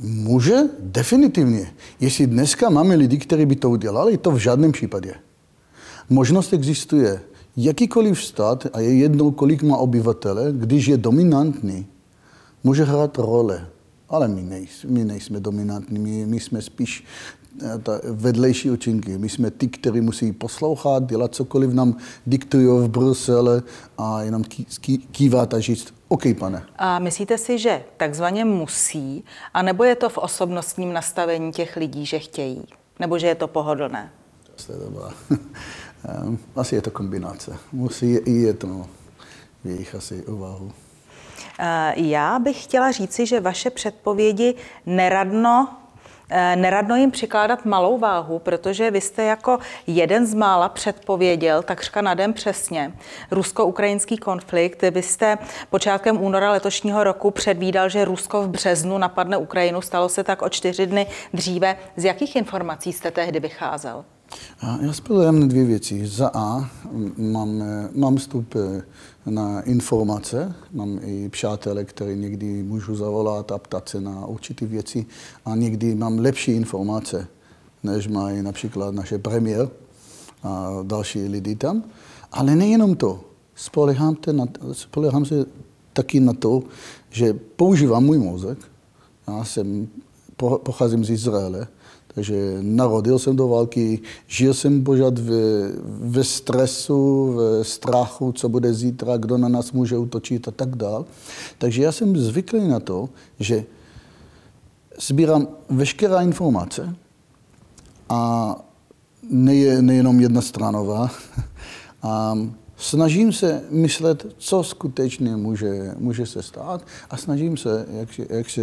Může, 0.00 0.56
definitivně. 0.78 1.72
Jestli 2.00 2.26
dneska 2.26 2.70
máme 2.70 2.94
lidi, 2.94 3.18
kteří 3.18 3.46
by 3.46 3.56
to 3.56 3.70
udělali, 3.70 4.18
to 4.18 4.30
v 4.30 4.38
žádném 4.38 4.72
případě. 4.72 5.14
Možnost 6.10 6.52
existuje. 6.52 7.20
Jakýkoliv 7.56 8.24
stát, 8.24 8.66
a 8.72 8.80
je 8.80 8.98
jedno, 8.98 9.30
kolik 9.30 9.62
má 9.62 9.76
obyvatele, 9.76 10.52
když 10.52 10.86
je 10.86 10.96
dominantní, 10.96 11.86
může 12.64 12.84
hrát 12.84 13.18
role 13.18 13.66
Ale 14.12 14.28
my, 14.28 14.42
nejsme, 14.42 14.90
my 14.90 15.04
nejsme 15.04 15.40
dominantní, 15.40 15.98
my, 15.98 16.26
my 16.26 16.40
jsme 16.40 16.62
spíš 16.62 17.04
eh, 17.62 17.78
ta 17.78 18.00
vedlejší 18.04 18.70
účinky. 18.70 19.18
My 19.18 19.28
jsme 19.28 19.50
ty, 19.50 19.68
kteří 19.68 20.00
musí 20.00 20.32
poslouchat, 20.32 21.06
dělat 21.06 21.34
cokoliv 21.34 21.72
nám 21.72 21.96
diktují 22.26 22.66
v 22.66 22.88
Brusele 22.88 23.62
a 23.98 24.22
jenom 24.22 24.44
kývat 25.12 25.54
a 25.54 25.60
říct, 25.60 25.94
OK, 26.08 26.22
pane. 26.38 26.62
A 26.76 26.98
myslíte 26.98 27.38
si, 27.38 27.58
že 27.58 27.84
takzvaně 27.96 28.44
musí, 28.44 29.24
anebo 29.54 29.84
je 29.84 29.94
to 29.96 30.08
v 30.08 30.18
osobnostním 30.18 30.92
nastavení 30.92 31.52
těch 31.52 31.76
lidí, 31.76 32.06
že 32.06 32.18
chtějí? 32.18 32.64
Nebo 32.98 33.18
že 33.18 33.26
je 33.26 33.34
to 33.34 33.48
pohodlné? 33.48 34.12
Asi 36.56 36.74
je 36.74 36.82
to 36.82 36.90
kombinace. 36.90 37.56
Musí 37.72 38.12
i 38.12 38.32
je 38.32 38.54
to 38.54 38.86
v 39.64 39.66
jejich 39.66 39.94
asi 39.94 40.22
uvahu. 40.26 40.72
Eh, 41.58 41.92
já 41.96 42.38
bych 42.38 42.64
chtěla 42.64 42.90
říci, 42.90 43.26
že 43.26 43.40
vaše 43.40 43.70
předpovědi 43.70 44.54
neradno 44.86 45.68
eh, 46.30 46.56
neradno 46.56 46.96
jim 46.96 47.10
přikládat 47.10 47.64
malou 47.64 47.98
váhu, 47.98 48.38
protože 48.38 48.90
vy 48.90 49.00
jste 49.00 49.22
jako 49.22 49.58
jeden 49.86 50.26
z 50.26 50.34
mála 50.34 50.68
předpověděl, 50.68 51.62
takřka 51.62 52.02
na 52.02 52.14
den 52.14 52.32
přesně, 52.32 52.92
rusko-ukrajinský 53.30 54.16
konflikt. 54.16 54.82
Vy 54.90 55.02
jste 55.02 55.38
počátkem 55.70 56.22
února 56.22 56.50
letošního 56.50 57.04
roku 57.04 57.30
předvídal, 57.30 57.88
že 57.88 58.04
Rusko 58.04 58.42
v 58.42 58.48
březnu 58.48 58.98
napadne 58.98 59.36
Ukrajinu. 59.36 59.80
Stalo 59.80 60.08
se 60.08 60.24
tak 60.24 60.42
o 60.42 60.48
čtyři 60.48 60.86
dny 60.86 61.06
dříve. 61.34 61.76
Z 61.96 62.04
jakých 62.04 62.36
informací 62.36 62.92
jste 62.92 63.10
tehdy 63.10 63.40
vycházel? 63.40 64.04
Já 64.80 64.92
spojujem 64.92 65.40
na 65.40 65.46
dvě 65.46 65.64
věci. 65.64 66.06
Za 66.06 66.30
A 66.34 66.70
mám, 67.16 67.64
mám 67.94 68.16
vstup 68.16 68.54
na 69.26 69.60
informace, 69.60 70.54
mám 70.72 70.98
i 71.02 71.28
přátele, 71.28 71.84
které 71.84 72.16
někdy 72.16 72.62
můžu 72.62 72.96
zavolat 72.96 73.52
a 73.52 73.58
ptat 73.58 73.88
se 73.88 74.00
na 74.00 74.26
určité 74.26 74.66
věci 74.66 75.06
a 75.44 75.56
někdy 75.56 75.94
mám 75.94 76.18
lepší 76.18 76.52
informace, 76.52 77.26
než 77.82 78.08
mají 78.08 78.42
například 78.42 78.94
naše 78.94 79.18
premiér 79.18 79.70
a 80.42 80.70
další 80.82 81.28
lidi 81.28 81.56
tam. 81.56 81.82
Ale 82.32 82.56
nejenom 82.56 82.96
to. 82.96 83.20
Spolehám, 83.54 84.16
na, 84.32 84.46
spolehám 84.72 85.24
se 85.24 85.44
taky 85.92 86.20
na 86.20 86.32
to, 86.32 86.62
že 87.10 87.32
používám 87.32 88.04
můj 88.04 88.18
mozek. 88.18 88.58
Já 89.28 89.44
jsem, 89.44 89.88
pocházím 90.36 91.04
z 91.04 91.10
Izraele, 91.10 91.66
takže 92.14 92.58
narodil 92.60 93.18
jsem 93.18 93.36
do 93.36 93.48
války, 93.48 94.00
žil 94.26 94.54
jsem 94.54 94.84
pořád 94.84 95.18
ve, 95.18 95.34
ve 95.84 96.24
stresu, 96.24 97.32
ve 97.32 97.64
strachu, 97.64 98.32
co 98.32 98.48
bude 98.48 98.74
zítra, 98.74 99.16
kdo 99.16 99.38
na 99.38 99.48
nás 99.48 99.72
může 99.72 99.98
utočit 99.98 100.48
a 100.48 100.50
tak 100.50 100.76
dál. 100.76 101.04
Takže 101.58 101.82
já 101.82 101.92
jsem 101.92 102.16
zvyklý 102.16 102.68
na 102.68 102.80
to, 102.80 103.08
že 103.40 103.64
sbírám 105.00 105.48
veškerá 105.68 106.20
informace 106.22 106.96
a 108.08 108.56
ne, 109.30 109.82
nejenom 109.82 110.20
jednostranová. 110.20 111.10
A 112.04 112.34
snažím 112.76 113.32
se 113.32 113.62
myslet, 113.70 114.26
co 114.38 114.62
skutečně 114.62 115.36
může, 115.36 115.94
může 115.98 116.26
se 116.26 116.42
stát 116.42 116.86
a 117.10 117.16
snažím 117.16 117.56
se, 117.56 117.86
jak, 117.92 118.08
jak, 118.18 118.50
se, 118.50 118.62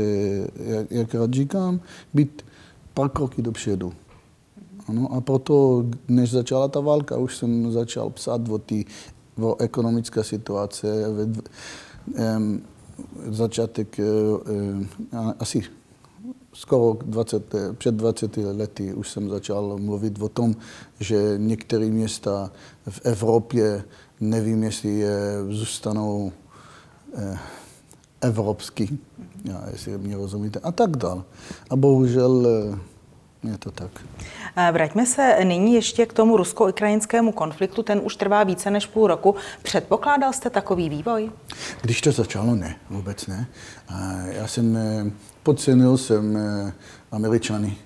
jak, 0.55 0.91
jak 0.91 1.13
rád 1.13 1.33
říkám, 1.33 1.79
být 2.13 2.41
pár 2.93 3.09
kroky 3.09 3.41
dopředu. 3.41 3.93
Ano, 4.87 5.13
a 5.13 5.21
proto, 5.21 5.85
než 6.07 6.31
začala 6.31 6.67
ta 6.67 6.79
válka, 6.79 7.17
už 7.17 7.37
jsem 7.37 7.71
začal 7.71 8.09
psát 8.09 8.49
o, 8.49 8.57
tý, 8.57 8.85
o 9.41 9.55
ekonomické 9.61 10.23
situace. 10.23 11.05
Um, 12.37 12.61
začátek 13.29 13.99
um, 13.99 14.89
asi 15.39 15.63
skoro 16.53 16.97
20, 17.05 17.55
před 17.77 17.95
20 17.95 18.37
lety 18.37 18.93
už 18.93 19.09
jsem 19.09 19.29
začal 19.29 19.77
mluvit 19.77 20.21
o 20.21 20.29
tom, 20.29 20.55
že 20.99 21.33
některé 21.37 21.85
města 21.85 22.51
v 22.89 23.01
Evropě, 23.03 23.83
nevím, 24.19 24.63
jestli 24.63 24.89
je, 24.89 25.19
zůstanou 25.49 26.31
eh, 27.17 27.37
evropský, 28.21 28.99
já, 29.43 29.63
jestli 29.71 29.97
mě 29.97 30.17
rozumíte, 30.17 30.59
a 30.59 30.71
tak 30.71 30.97
dál. 30.97 31.23
A 31.69 31.75
bohužel 31.75 32.47
eh, 32.47 32.79
je 33.51 33.57
to 33.57 33.71
tak. 33.71 33.91
Vraťme 34.71 35.05
se 35.05 35.37
nyní 35.43 35.73
ještě 35.73 36.05
k 36.05 36.13
tomu 36.13 36.37
rusko-ukrajinskému 36.37 37.31
konfliktu. 37.31 37.83
Ten 37.83 38.01
už 38.03 38.15
trvá 38.15 38.43
více 38.43 38.71
než 38.71 38.85
půl 38.85 39.07
roku. 39.07 39.35
Předpokládal 39.63 40.33
jste 40.33 40.49
takový 40.49 40.89
vývoj? 40.89 41.31
Když 41.81 42.01
to 42.01 42.11
začalo, 42.11 42.55
ne, 42.55 42.75
vůbec 42.89 43.27
ne. 43.27 43.47
Já 44.25 44.47
jsem 44.47 44.77
eh, 44.77 45.11
podcenil 45.43 45.97
jsem 45.97 46.37
eh, 46.37 46.73
Američany 47.11 47.77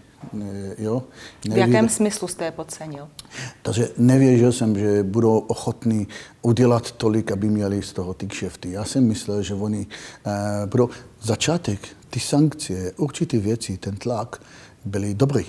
Jo? 0.77 1.03
v 1.51 1.57
jakém 1.57 1.89
smyslu 1.89 2.27
jste 2.27 2.45
je 2.45 2.51
podcenil? 2.51 3.07
Takže 3.61 3.89
nevěřil 3.97 4.51
jsem, 4.51 4.79
že 4.79 5.03
budou 5.03 5.37
ochotní 5.37 6.07
udělat 6.41 6.91
tolik, 6.91 7.31
aby 7.31 7.49
měli 7.49 7.81
z 7.81 7.93
toho 7.93 8.13
ty 8.13 8.27
kšefty. 8.27 8.71
Já 8.71 8.85
jsem 8.85 9.07
myslel, 9.07 9.41
že 9.41 9.53
oni 9.53 9.87
uh, 10.25 10.33
budou... 10.69 10.89
Začátek, 11.21 11.79
ty 12.09 12.19
sankce, 12.19 12.91
určité 12.97 13.37
věci, 13.37 13.77
ten 13.77 13.95
tlak, 13.95 14.41
byly 14.85 15.13
dobrý. 15.13 15.45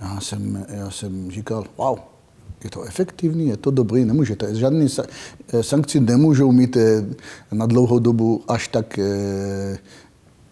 Já 0.00 0.20
jsem, 0.20 0.66
já 0.68 0.90
jsem 0.90 1.30
říkal, 1.30 1.64
wow, 1.76 1.98
je 2.64 2.70
to 2.70 2.82
efektivní, 2.82 3.48
je 3.48 3.56
to 3.56 3.70
dobrý, 3.70 4.04
nemůžete. 4.04 4.54
Žádné 4.54 4.86
eh, 5.48 5.62
sankce 5.62 6.00
nemůžou 6.00 6.52
mít 6.52 6.76
eh, 6.76 7.04
na 7.52 7.66
dlouhou 7.66 7.98
dobu 7.98 8.44
až 8.48 8.68
tak 8.68 8.98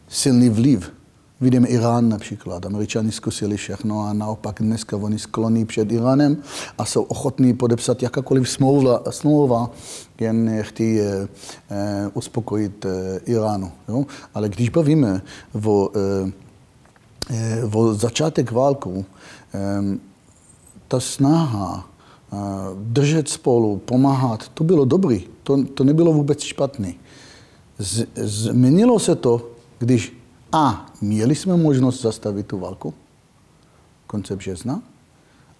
silný 0.09 0.49
vliv 0.49 0.92
Vidíme 1.42 1.68
Irán 1.68 2.08
například. 2.08 2.66
Američani 2.66 3.12
zkusili 3.12 3.56
všechno 3.56 4.00
a 4.00 4.12
naopak 4.12 4.62
dneska 4.62 4.96
oni 4.96 5.18
skloní 5.18 5.64
před 5.64 5.92
Iránem 5.92 6.37
a 6.78 6.84
jsou 6.84 7.02
ochotní 7.02 7.54
podepsat 7.54 8.02
jakákoliv 8.02 8.49
smlouva, 8.49 9.02
smlouva 9.11 9.70
jen 10.20 10.62
chtějí 10.62 11.00
eh, 11.00 11.28
eh, 11.70 12.11
uspokojit 12.14 12.84
eh, 12.84 13.20
Iránu. 13.25 13.72
Jo? 13.88 14.06
Ale 14.34 14.49
když 14.49 14.68
bavíme 14.68 15.22
o, 15.64 15.90
eh 15.94 16.32
o 17.75 17.94
začátek 17.94 18.52
válku, 18.52 19.04
eh, 19.54 19.99
ta 20.88 21.00
snaha 21.00 21.88
eh, 22.32 22.37
držet 22.75 23.28
spolu, 23.28 23.76
pomáhat, 23.78 24.49
to 24.49 24.64
bylo 24.64 24.84
dobrý. 24.84 25.26
To, 25.42 25.64
to 25.64 25.84
nebylo 25.84 26.12
vůbec 26.12 26.40
špatný. 26.40 26.94
Z, 27.78 28.06
změnilo 28.16 28.99
se 28.99 29.14
to, 29.14 29.50
když 29.78 30.22
a 30.52 30.87
měli 31.00 31.35
jsme 31.35 31.56
možnost 31.56 32.02
zastavit 32.02 32.47
tu 32.47 32.59
válku 32.59 32.94
konce 34.06 34.37
března 34.37 34.82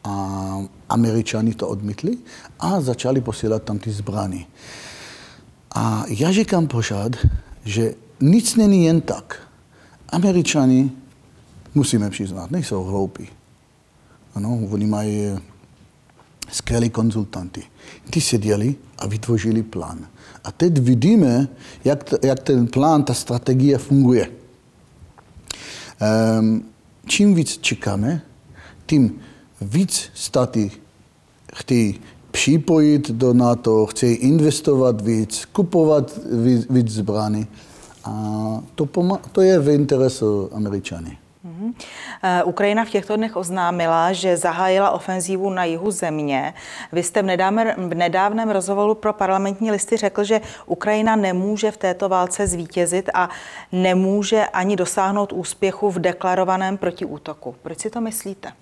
a 0.04 0.58
američani 0.88 1.54
to 1.54 1.68
odmítli 1.68 2.18
a 2.61 2.80
začali 2.80 3.20
posílat 3.20 3.62
tam 3.62 3.78
ty 3.78 3.90
zbrany. 3.90 4.46
A 5.75 6.04
já 6.08 6.32
říkám 6.32 6.66
pořád, 6.66 7.12
že 7.64 7.94
nic 8.20 8.56
není 8.56 8.84
jen 8.84 9.00
tak. 9.00 9.49
Američani, 10.08 10.92
musíme 11.75 12.11
přiznat, 12.11 12.50
nejsou 12.50 12.84
hloupí. 12.84 13.28
Ano, 14.34 14.61
oni 14.70 14.87
mají 14.87 15.38
skvělí 16.50 16.90
konzultanty. 16.90 17.62
Ty 18.11 18.20
seděli 18.20 18.75
a 18.99 19.06
vytvořili 19.06 19.62
plán. 19.62 20.06
A 20.44 20.52
teď 20.52 20.78
vidíme, 20.78 21.49
jak, 21.84 22.14
jak 22.22 22.40
ten 22.42 22.66
plán, 22.66 23.04
ta 23.04 23.14
strategie 23.14 23.78
funguje. 23.78 24.41
Ehm, 26.02 26.62
čím 27.06 27.35
víc 27.35 27.59
čekáme, 27.59 28.23
tím 28.87 29.21
víc 29.61 30.11
státy 30.14 30.71
chtějí 31.54 32.00
připojit 32.30 33.11
do 33.11 33.32
NATO, 33.32 33.87
chtějí 33.87 34.14
investovat 34.14 35.00
víc, 35.00 35.44
kupovat 35.44 36.21
víc, 36.44 36.66
víc 36.71 36.88
zbraní. 36.88 37.47
A 38.04 38.12
to, 38.75 38.88
to 39.32 39.40
je 39.40 39.59
v 39.59 39.68
interesu 39.68 40.50
Američany. 40.52 41.18
Eh, 42.23 42.45
Ukrajina 42.45 42.85
v 42.85 42.90
těchto 42.90 43.16
dnech 43.16 43.37
oznámila, 43.37 44.12
že 44.12 44.37
zahájila 44.37 44.90
ofenzívu 44.90 45.50
na 45.50 45.64
jihu 45.64 45.90
země. 45.90 46.54
Vy 46.92 47.02
jste 47.02 47.23
v 47.23 47.26
nedávném, 47.26 47.90
v 47.90 47.95
nedávném 47.95 48.50
rozhovoru 48.50 48.95
pro 48.95 49.12
parlamentní 49.12 49.71
listy 49.71 49.97
řekl, 49.97 50.25
že 50.25 50.40
Ukrajina 50.66 51.16
nemůže 51.16 51.71
v 51.71 51.76
této 51.76 52.09
válce 52.09 52.47
zvítězit 52.47 53.11
a 53.14 53.28
nemůže 53.73 54.47
ani 54.47 54.76
dosáhnout 54.76 55.33
úspěchu 55.33 55.90
v 55.90 55.99
deklarovaném 55.99 56.76
protiútoku. 56.76 57.54
Proč 57.62 57.78
si 57.78 57.90
to 57.90 58.00
myslíte? 58.00 58.52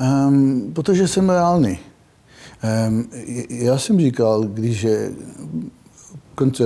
Um, 0.00 0.72
protože 0.74 1.08
jsem 1.08 1.30
reálný. 1.30 1.78
Um, 2.88 3.10
já 3.48 3.78
jsem 3.78 4.00
říkal, 4.00 4.42
když 4.42 4.82
je 4.82 5.10
konce 6.34 6.64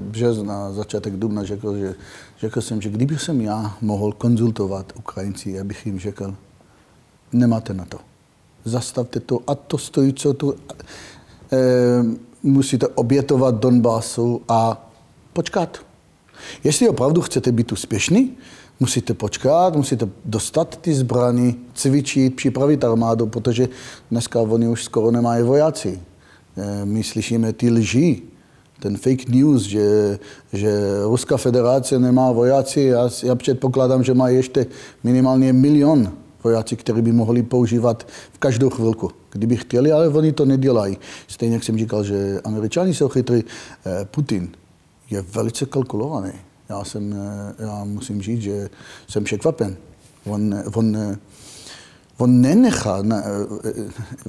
března, 0.00 0.72
začátek 0.72 1.16
dubna 1.16 1.44
řekl, 1.44 1.76
že 1.76 1.94
řekl 2.40 2.60
jsem, 2.60 2.80
že 2.80 2.90
kdyby 2.90 3.18
jsem 3.18 3.40
já 3.40 3.76
mohl 3.80 4.12
konzultovat 4.12 4.92
Ukrajinci, 4.98 5.50
já 5.50 5.64
bych 5.64 5.86
jim 5.86 5.98
řekl, 5.98 6.34
nemáte 7.32 7.74
na 7.74 7.84
to. 7.84 7.98
Zastavte 8.64 9.20
to 9.20 9.40
a 9.46 9.54
to 9.54 9.78
stojí, 9.78 10.12
co 10.12 10.34
tu 10.34 10.54
e, 10.54 10.56
musíte 12.42 12.88
obětovat 12.88 13.54
Donbasu 13.54 14.42
a 14.48 14.90
počkat. 15.32 15.78
Jestli 16.64 16.88
opravdu 16.88 17.20
chcete 17.20 17.52
být 17.52 17.72
úspěšní, 17.72 18.36
musíte 18.80 19.14
počkat, 19.14 19.76
musíte 19.76 20.08
dostat 20.24 20.76
ty 20.76 20.94
zbraní, 20.94 21.56
cvičit, 21.74 22.36
připravit 22.36 22.84
armádu, 22.84 23.26
protože 23.26 23.68
dneska 24.10 24.40
oni 24.40 24.68
už 24.68 24.84
skoro 24.84 25.10
nemají 25.10 25.42
vojáci. 25.42 26.00
Eh, 26.56 26.84
my 26.84 27.02
slyšíme 27.02 27.52
ty 27.52 27.70
lži, 27.70 28.22
ten 28.80 28.96
fake 28.96 29.28
news, 29.28 29.62
že, 29.62 30.18
že 30.52 30.72
Ruská 31.04 31.36
federace 31.36 31.98
nemá 31.98 32.32
vojáci. 32.32 32.80
Já, 32.80 33.10
já 33.22 33.34
předpokládám, 33.34 34.04
že 34.04 34.14
má 34.14 34.28
ještě 34.28 34.66
minimálně 35.04 35.52
milion 35.52 36.12
vojáci, 36.44 36.76
který 36.76 37.02
by 37.02 37.12
mohli 37.12 37.42
používat 37.42 38.06
v 38.32 38.38
každou 38.38 38.70
chvilku, 38.70 39.10
kdyby 39.32 39.56
chtěli, 39.56 39.92
ale 39.92 40.08
oni 40.08 40.32
to 40.32 40.44
nedělají. 40.44 40.98
Stejně 41.28 41.54
jak 41.54 41.64
jsem 41.64 41.78
říkal, 41.78 42.04
že 42.04 42.40
američani 42.44 42.94
jsou 42.94 43.08
chytrý, 43.08 43.44
eh, 43.86 44.04
Putin 44.04 44.48
je 45.10 45.22
velice 45.22 45.66
kalkulovaný. 45.66 46.32
Já, 46.68 46.84
jsem, 46.84 47.12
eh, 47.12 47.62
já 47.62 47.84
musím 47.84 48.22
říct, 48.22 48.42
že 48.42 48.68
jsem 49.08 49.24
překvapen. 49.24 49.76
On, 50.26 50.54
on, 50.74 50.96
on, 52.16 52.40
nenechá, 52.40 53.02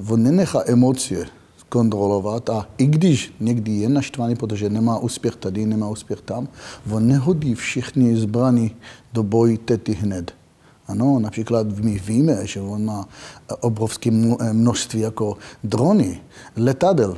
on 0.08 0.22
nenechá 0.22 0.62
emoce 0.66 1.26
kontrolovat 1.72 2.50
a 2.50 2.68
i 2.78 2.86
když 2.86 3.32
někdy 3.40 3.72
je 3.72 3.88
naštvaný, 3.88 4.36
protože 4.36 4.68
nemá 4.68 4.98
úspěch 4.98 5.36
tady, 5.36 5.66
nemá 5.66 5.88
úspěch 5.88 6.20
tam, 6.20 6.48
on 6.90 7.08
nehodí 7.08 7.54
všechny 7.54 8.16
zbraní 8.16 8.76
do 9.12 9.22
boji 9.22 9.58
tety 9.58 9.92
hned. 9.92 10.34
Ano, 10.86 11.18
například 11.18 11.66
my 11.80 11.98
víme, 11.98 12.46
že 12.46 12.60
on 12.60 12.84
má 12.84 13.08
obrovské 13.60 14.10
množství 14.52 15.00
jako 15.00 15.36
drony, 15.64 16.20
letadel. 16.56 17.16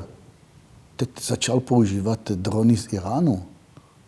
Teď 0.96 1.10
začal 1.18 1.60
používat 1.60 2.30
drony 2.30 2.76
z 2.76 2.92
Iránu, 2.92 3.42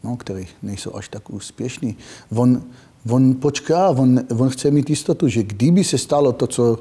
no, 0.04 0.16
které 0.16 0.44
nejsou 0.62 0.94
až 0.94 1.08
tak 1.08 1.30
úspěšní. 1.30 1.96
On, 2.30 2.62
on 3.10 3.34
počká, 3.34 3.88
on, 3.88 4.20
on 4.38 4.48
chce 4.48 4.70
mít 4.70 4.90
jistotu, 4.90 5.28
že 5.28 5.42
kdyby 5.42 5.84
se 5.84 5.98
stalo 5.98 6.32
to, 6.32 6.46
co 6.46 6.78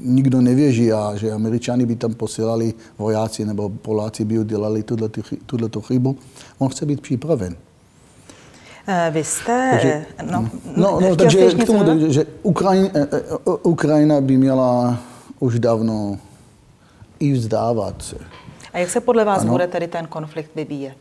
nikdo 0.00 0.40
nevěří 0.40 0.92
a 0.92 1.16
že 1.16 1.32
američani 1.32 1.86
by 1.86 1.96
tam 1.96 2.14
posílali 2.14 2.74
vojáci 2.98 3.44
nebo 3.44 3.68
Poláci 3.68 4.24
by 4.24 4.38
udělali 4.38 4.84
tuto 5.46 5.80
chybu, 5.80 6.16
on 6.58 6.68
chce 6.68 6.86
být 6.86 7.00
připraven. 7.00 7.56
Eh, 8.88 9.10
vy 9.10 9.24
jste... 9.24 9.68
Takže, 9.70 10.06
no, 10.30 10.50
no, 10.76 11.00
no 11.00 11.16
takže 11.16 11.50
k 11.50 11.66
tomu, 11.66 12.00
že, 12.00 12.12
že 12.12 12.26
Ukrajina, 12.42 12.90
eh, 12.94 13.08
eh, 13.12 13.50
Ukrajina 13.62 14.20
by 14.20 14.36
měla 14.36 14.98
už 15.38 15.58
dávno 15.58 16.18
i 17.18 17.32
vzdávat 17.32 18.02
se. 18.02 18.16
A 18.72 18.78
jak 18.78 18.90
se 18.90 19.00
podle 19.00 19.24
vás 19.24 19.40
ano. 19.40 19.52
bude 19.52 19.66
tedy 19.66 19.88
ten 19.88 20.06
konflikt 20.06 20.50
vyvíjet? 20.54 20.96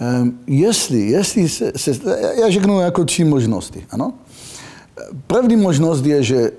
Um, 0.00 0.38
jestli, 0.46 1.00
jestli 1.00 1.48
se, 1.48 1.72
se, 1.76 1.90
já 2.40 2.50
řeknu 2.50 2.80
jako 2.80 3.04
tři 3.04 3.24
možnosti, 3.24 3.86
ano. 3.90 4.12
První 5.26 5.56
možnost 5.56 6.06
je, 6.06 6.22
že 6.22 6.50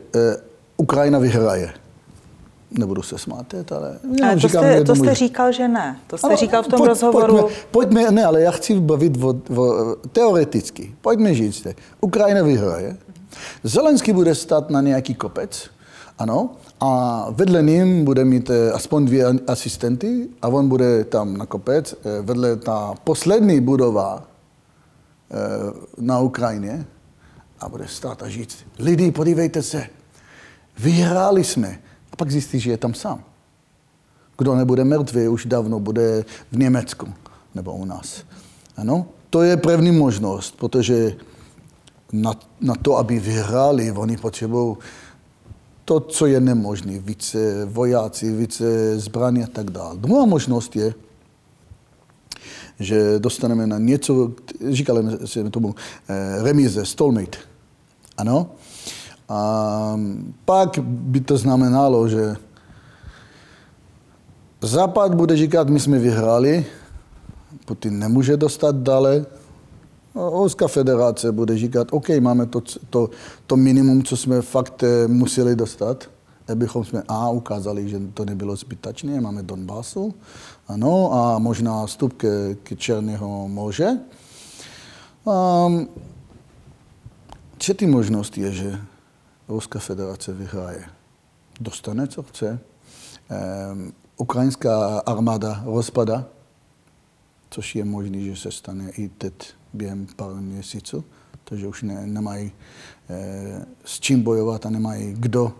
Ukrajina 0.77 1.19
vyhraje. 1.19 1.73
Nebudu 2.71 3.01
se 3.01 3.17
smát, 3.17 3.53
ale... 3.75 3.99
ale 4.23 4.35
to, 4.35 4.49
jste, 4.49 4.83
to 4.83 4.95
jste 4.95 5.15
říkal, 5.15 5.51
že 5.51 5.67
ne. 5.67 5.99
To 6.07 6.17
jste 6.17 6.27
ano, 6.27 6.35
říkal 6.35 6.63
v 6.63 6.67
tom 6.67 6.77
pojď, 6.77 6.89
rozhovoru. 6.89 7.37
Pojďme, 7.37 7.55
pojďme, 7.71 8.11
ne, 8.11 8.25
ale 8.25 8.41
já 8.41 8.51
chci 8.51 8.79
bavit 8.79 9.23
o, 9.23 9.35
o, 9.55 9.95
teoreticky. 10.11 10.95
Pojďme 11.01 11.35
říct, 11.35 11.67
Ukrajina 12.01 12.43
vyhraje. 12.43 12.97
Zelenský 13.63 14.13
bude 14.13 14.35
stát 14.35 14.69
na 14.69 14.81
nějaký 14.81 15.15
kopec, 15.15 15.69
ano, 16.17 16.49
a 16.79 17.25
vedle 17.31 17.63
ním 17.63 18.05
bude 18.05 18.25
mít 18.25 18.49
eh, 18.49 18.71
aspoň 18.71 19.05
dvě 19.05 19.25
asistenty 19.47 20.29
a 20.41 20.47
on 20.47 20.69
bude 20.69 21.03
tam 21.03 21.37
na 21.37 21.45
kopec, 21.45 21.93
eh, 21.93 22.21
vedle 22.21 22.55
ta 22.55 22.93
poslední 23.03 23.61
budova 23.61 24.23
eh, 24.23 25.35
na 25.97 26.19
Ukrajině 26.19 26.85
a 27.59 27.69
bude 27.69 27.87
stát 27.87 28.23
a 28.23 28.29
říct, 28.29 28.57
lidi, 28.79 29.11
podívejte 29.11 29.63
se, 29.63 29.89
Vyhráli 30.79 31.43
jsme. 31.43 31.79
A 32.11 32.15
pak 32.15 32.31
zjistí, 32.31 32.59
že 32.59 32.71
je 32.71 32.77
tam 32.77 32.93
sám. 32.93 33.23
Kdo 34.37 34.55
nebude 34.55 34.83
mrtvý, 34.83 35.27
už 35.27 35.45
dávno 35.45 35.79
bude 35.79 36.25
v 36.51 36.57
Německu 36.57 37.13
nebo 37.55 37.73
u 37.73 37.85
nás. 37.85 38.23
Ano? 38.77 39.05
To 39.29 39.43
je 39.43 39.57
první 39.57 39.91
možnost, 39.91 40.57
protože 40.57 41.15
na, 42.11 42.33
na 42.61 42.75
to, 42.75 42.97
aby 42.97 43.19
vyhráli, 43.19 43.91
oni 43.91 44.17
potřebují 44.17 44.75
to, 45.89 45.99
co 45.99 46.25
je 46.25 46.39
nemožné, 46.39 46.99
více 46.99 47.65
vojáci, 47.65 48.29
více 48.31 48.99
zbraní 48.99 49.43
a 49.43 49.47
tak 49.47 49.71
dále. 49.73 49.97
Druhá 49.97 50.25
možnost 50.25 50.75
je, 50.75 50.93
že 52.79 53.19
dostaneme 53.19 53.67
na 53.67 53.77
něco, 53.77 54.31
říkali 54.69 55.17
jsme 55.25 55.49
tomu 55.49 55.75
eh, 55.75 56.43
remize, 56.43 56.85
stolmate. 56.85 57.37
Ano? 58.17 58.51
A 59.29 59.41
pak 60.45 60.77
by 60.85 61.19
to 61.25 61.37
znamenalo, 61.37 62.09
že 62.09 62.35
Západ 64.61 65.15
bude 65.15 65.37
říkat, 65.37 65.69
my 65.69 65.79
jsme 65.79 65.99
vyhráli, 65.99 66.65
Putin 67.65 67.99
nemůže 67.99 68.37
dostat 68.37 68.75
dále. 68.75 69.25
Ruská 70.15 70.67
federace 70.67 71.31
bude 71.31 71.57
říkat, 71.57 71.87
OK, 71.91 72.09
máme 72.19 72.45
to, 72.45 72.61
to, 72.89 73.09
to 73.47 73.57
minimum, 73.57 74.03
co 74.03 74.17
jsme 74.17 74.41
fakt 74.41 74.83
eh, 74.83 75.07
museli 75.07 75.55
dostat, 75.55 76.09
abychom 76.47 76.85
jsme 76.85 77.03
A 77.07 77.29
ukázali, 77.29 77.89
že 77.89 77.99
to 78.13 78.25
nebylo 78.25 78.55
zbytečné, 78.55 79.21
máme 79.21 79.43
Donbasu, 79.43 80.13
ano, 80.67 81.13
a 81.13 81.39
možná 81.39 81.85
vstup 81.85 82.13
ke, 82.13 82.55
ke 82.63 82.75
Černého 82.75 83.47
moře. 83.47 83.99
Um, 85.23 85.87
třetí 87.57 87.85
možnost 87.85 88.37
je, 88.37 88.51
že 88.51 88.79
Ruská 89.47 89.79
federace 89.79 90.33
vyhraje. 90.33 90.85
Dostane, 91.61 92.07
co 92.07 92.23
chce. 92.23 92.59
Um, 93.71 93.93
ukrajinská 94.17 94.99
armáda 94.99 95.63
rozpada, 95.65 96.25
což 97.49 97.75
je 97.75 97.85
možné, 97.85 98.21
že 98.21 98.35
se 98.35 98.51
stane 98.51 98.89
i 98.89 99.09
teď 99.09 99.33
během 99.73 100.07
pár 100.15 100.35
měsíců, 100.35 101.03
takže 101.43 101.67
už 101.67 101.83
ne, 101.83 102.07
nemají 102.07 102.51
e, 103.09 103.65
s 103.85 103.99
čím 103.99 104.23
bojovat 104.23 104.65
a 104.65 104.69
nemají 104.69 105.13
kdo 105.17 105.53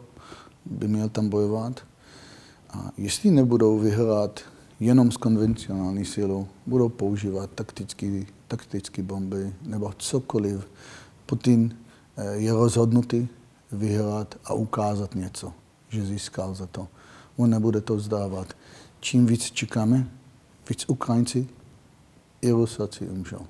by 0.66 0.88
měl 0.88 1.10
tam 1.10 1.30
bojovat. 1.30 1.82
A 2.70 2.92
jestli 2.98 3.32
nebudou 3.32 3.80
vyhrát 3.80 4.40
jenom 4.80 5.12
s 5.12 5.18
konvencionální 5.18 6.06
silou, 6.06 6.48
budou 6.66 6.90
používat 6.90 7.50
taktické, 7.56 8.24
taktické 8.48 9.04
bomby 9.04 9.54
nebo 9.62 9.94
cokoliv, 9.98 10.68
Putin 11.26 11.78
e, 12.18 12.36
je 12.36 12.54
rozhodnutý, 12.54 13.28
vyhrát 13.72 14.36
a 14.46 14.54
ukázat 14.54 15.16
něco, 15.16 15.54
že 15.90 16.06
získal 16.06 16.56
za 16.56 16.68
to. 16.68 16.88
On 17.38 17.50
nebude 17.50 17.82
to 17.82 17.96
vzdávat. 17.96 18.54
Čím 19.00 19.26
víc 19.26 19.44
čekáme, 19.44 20.10
víc 20.70 20.86
Ukrajinci 20.88 21.48
i 22.42 22.52
Rusáci 22.52 23.06
umřou. 23.08 23.46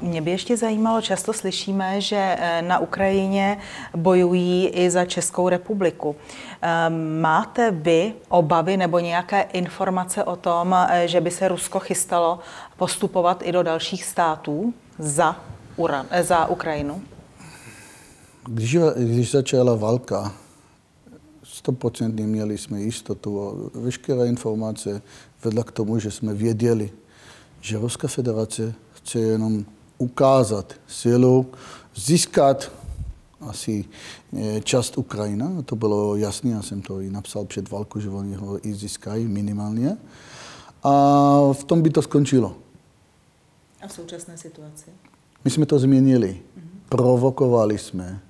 Mě 0.00 0.22
by 0.22 0.30
ještě 0.30 0.56
zajímalo, 0.56 1.00
často 1.00 1.32
slyšíme, 1.32 2.00
že 2.00 2.16
e, 2.16 2.62
na 2.62 2.78
Ukrajině 2.78 3.58
bojují 3.96 4.68
i 4.68 4.90
za 4.90 5.04
Českou 5.04 5.48
republiku. 5.48 6.16
E, 6.62 6.90
máte 7.20 7.70
vy 7.70 8.14
obavy 8.28 8.76
nebo 8.76 8.98
nějaké 8.98 9.40
informace 9.40 10.24
o 10.24 10.36
tom, 10.36 10.74
e, 10.74 11.08
že 11.08 11.20
by 11.20 11.30
se 11.30 11.48
Rusko 11.48 11.80
chystalo 11.80 12.38
postupovat 12.76 13.42
i 13.44 13.52
do 13.52 13.62
dalších 13.62 14.04
států 14.04 14.74
za, 14.98 15.36
Uran, 15.76 16.06
za 16.22 16.46
Ukrajinu? 16.46 17.02
Když, 18.46 18.76
když 18.96 19.30
začala 19.30 19.74
válka, 19.74 20.32
100% 21.64 22.26
měli 22.26 22.58
jsme 22.58 22.80
jistotu 22.80 23.42
a 23.42 23.78
veškeré 23.78 24.26
informace 24.26 25.02
vedla 25.44 25.64
k 25.64 25.70
tomu, 25.70 25.98
že 25.98 26.10
jsme 26.10 26.34
věděli, 26.34 26.90
že 27.60 27.78
Ruská 27.78 28.08
federace 28.08 28.74
chce 28.92 29.18
jenom 29.18 29.64
ukázat 29.98 30.74
silu, 30.88 31.46
získat 31.94 32.72
asi 33.40 33.84
eh, 34.38 34.60
část 34.60 34.98
Ukrajina, 34.98 35.62
to 35.62 35.76
bylo 35.76 36.16
jasné, 36.16 36.50
já 36.50 36.62
jsem 36.62 36.82
to 36.82 37.00
i 37.00 37.10
napsal 37.10 37.44
před 37.44 37.70
válkou, 37.70 38.00
že 38.00 38.10
oni 38.10 38.34
ho 38.34 38.66
i 38.66 38.74
získají 38.74 39.28
minimálně. 39.28 39.96
A 40.82 40.92
v 41.52 41.64
tom 41.64 41.82
by 41.82 41.90
to 41.90 42.02
skončilo. 42.02 42.56
A 43.82 43.88
v 43.88 43.92
současné 43.92 44.38
situaci? 44.38 44.90
My 45.44 45.50
jsme 45.50 45.66
to 45.66 45.78
změnili. 45.78 46.28
Mm-hmm. 46.28 46.68
Provokovali 46.88 47.78
jsme 47.78 48.20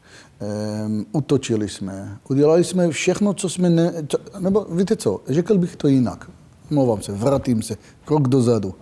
um, 0.86 1.06
utočili 1.12 1.68
jsme, 1.68 2.18
udělali 2.28 2.64
jsme 2.64 2.90
všechno, 2.90 3.34
co 3.34 3.48
jsme, 3.48 3.70
ne, 3.70 3.92
co, 4.08 4.18
nebo 4.38 4.64
víte 4.70 4.96
co, 4.96 5.20
řekl 5.28 5.58
bych 5.58 5.76
to 5.76 5.88
jinak, 5.88 6.30
mluvám 6.70 7.02
se, 7.02 7.12
vrátím 7.12 7.62
se, 7.62 7.76
krok 8.04 8.28
dozadu. 8.28 8.74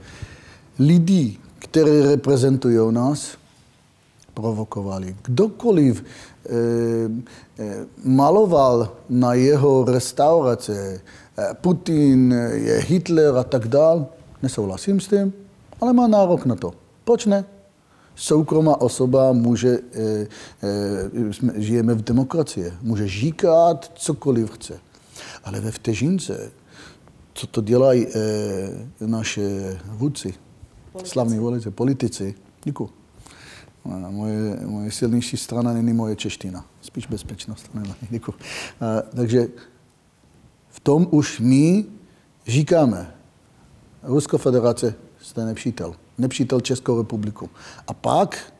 Lidi, 0.78 1.38
kteří 1.58 2.00
reprezentují 2.00 2.94
nás, 2.94 3.38
provokovali. 4.34 5.16
Kdokoliv 5.22 5.98
eh, 5.98 6.52
eh, 7.58 7.86
maloval 8.04 8.94
na 9.10 9.34
jeho 9.34 9.84
restaurace, 9.84 11.00
eh, 11.38 11.54
Putin 11.58 12.30
je 12.52 12.78
Hitler 12.86 13.36
a 13.36 13.44
tak 13.44 13.68
dál, 13.68 14.06
nesouhlasím 14.42 15.00
s 15.00 15.08
tím, 15.08 15.32
ale 15.80 15.92
má 15.92 16.06
nárok 16.06 16.46
na 16.46 16.54
to 16.54 16.72
Proč 17.04 17.26
ne? 17.26 17.44
Soukromá 18.16 18.80
osoba 18.80 19.32
může, 19.32 19.78
žijeme 21.56 21.94
v 21.94 22.02
demokracii, 22.02 22.72
může 22.82 23.08
říkat 23.08 23.92
cokoliv 23.94 24.50
chce. 24.50 24.74
Ale 25.44 25.60
ve 25.60 25.70
vteřince, 25.70 26.50
co 27.34 27.46
to 27.46 27.60
dělají 27.60 28.06
naše 29.00 29.78
vůdci, 29.84 30.34
slavní 31.04 31.38
volice, 31.38 31.70
politici, 31.70 32.34
děkuji. 32.64 32.90
Moje, 34.10 34.56
moje 34.66 34.90
silnější 34.90 35.36
strana 35.36 35.72
není 35.72 35.92
moje 35.92 36.16
čeština, 36.16 36.64
spíš 36.80 37.06
bezpečnost. 37.06 37.70
Děkuji. 38.10 38.34
Takže 39.16 39.48
v 40.68 40.80
tom 40.80 41.08
už 41.10 41.40
my 41.40 41.84
říkáme, 42.46 43.14
Rusko 44.02 44.38
federace 44.38 44.94
jste 45.20 45.44
nepřítel, 45.44 45.94
nepřítel 46.18 46.60
Českou 46.60 46.98
republiku. 46.98 47.50
A 47.86 47.94
pak 47.94 48.52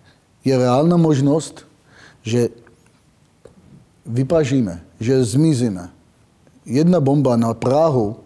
je 0.45 0.59
reálná 0.59 0.97
možnost, 0.97 1.67
že 2.23 2.49
vypažíme, 4.07 4.85
že 5.01 5.25
zmizíme. 5.25 5.91
Jedna 6.65 7.01
bomba 7.01 7.37
na 7.37 7.55
Prahu, 7.55 8.17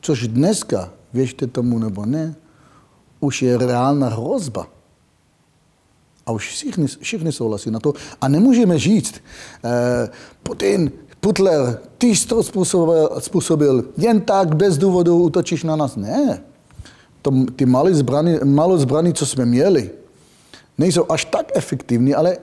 což 0.00 0.28
dneska, 0.28 0.92
věřte 1.12 1.46
tomu 1.46 1.78
nebo 1.78 2.06
ne, 2.06 2.34
už 3.24 3.42
je 3.42 3.58
reálná 3.58 4.08
hrozba. 4.08 4.66
A 6.26 6.32
už 6.32 6.48
všichni, 6.48 6.86
všichni 6.86 7.32
souhlasí 7.32 7.70
na 7.70 7.80
to. 7.80 7.92
A 8.20 8.28
nemůžeme 8.28 8.78
říct, 8.78 9.14
eh, 9.64 10.08
Putin, 10.42 10.92
Putler, 11.20 11.78
ty 11.98 12.06
jsi 12.06 12.26
to 12.26 12.42
způsobil, 12.42 13.10
způsobil, 13.18 13.84
jen 13.96 14.20
tak, 14.20 14.56
bez 14.56 14.78
důvodu 14.78 15.22
útočíš 15.22 15.64
na 15.64 15.76
nás. 15.76 15.96
Ne. 15.96 16.42
To, 17.22 17.32
ty 17.56 17.66
malé 17.66 17.94
zbrany, 17.94 18.40
malo 18.44 18.78
zbraní, 18.78 19.12
co 19.12 19.26
jsme 19.26 19.44
měli, 19.44 19.90
nejsou 20.78 21.04
až 21.08 21.24
tak 21.24 21.52
efektivní, 21.54 22.14
ale 22.14 22.36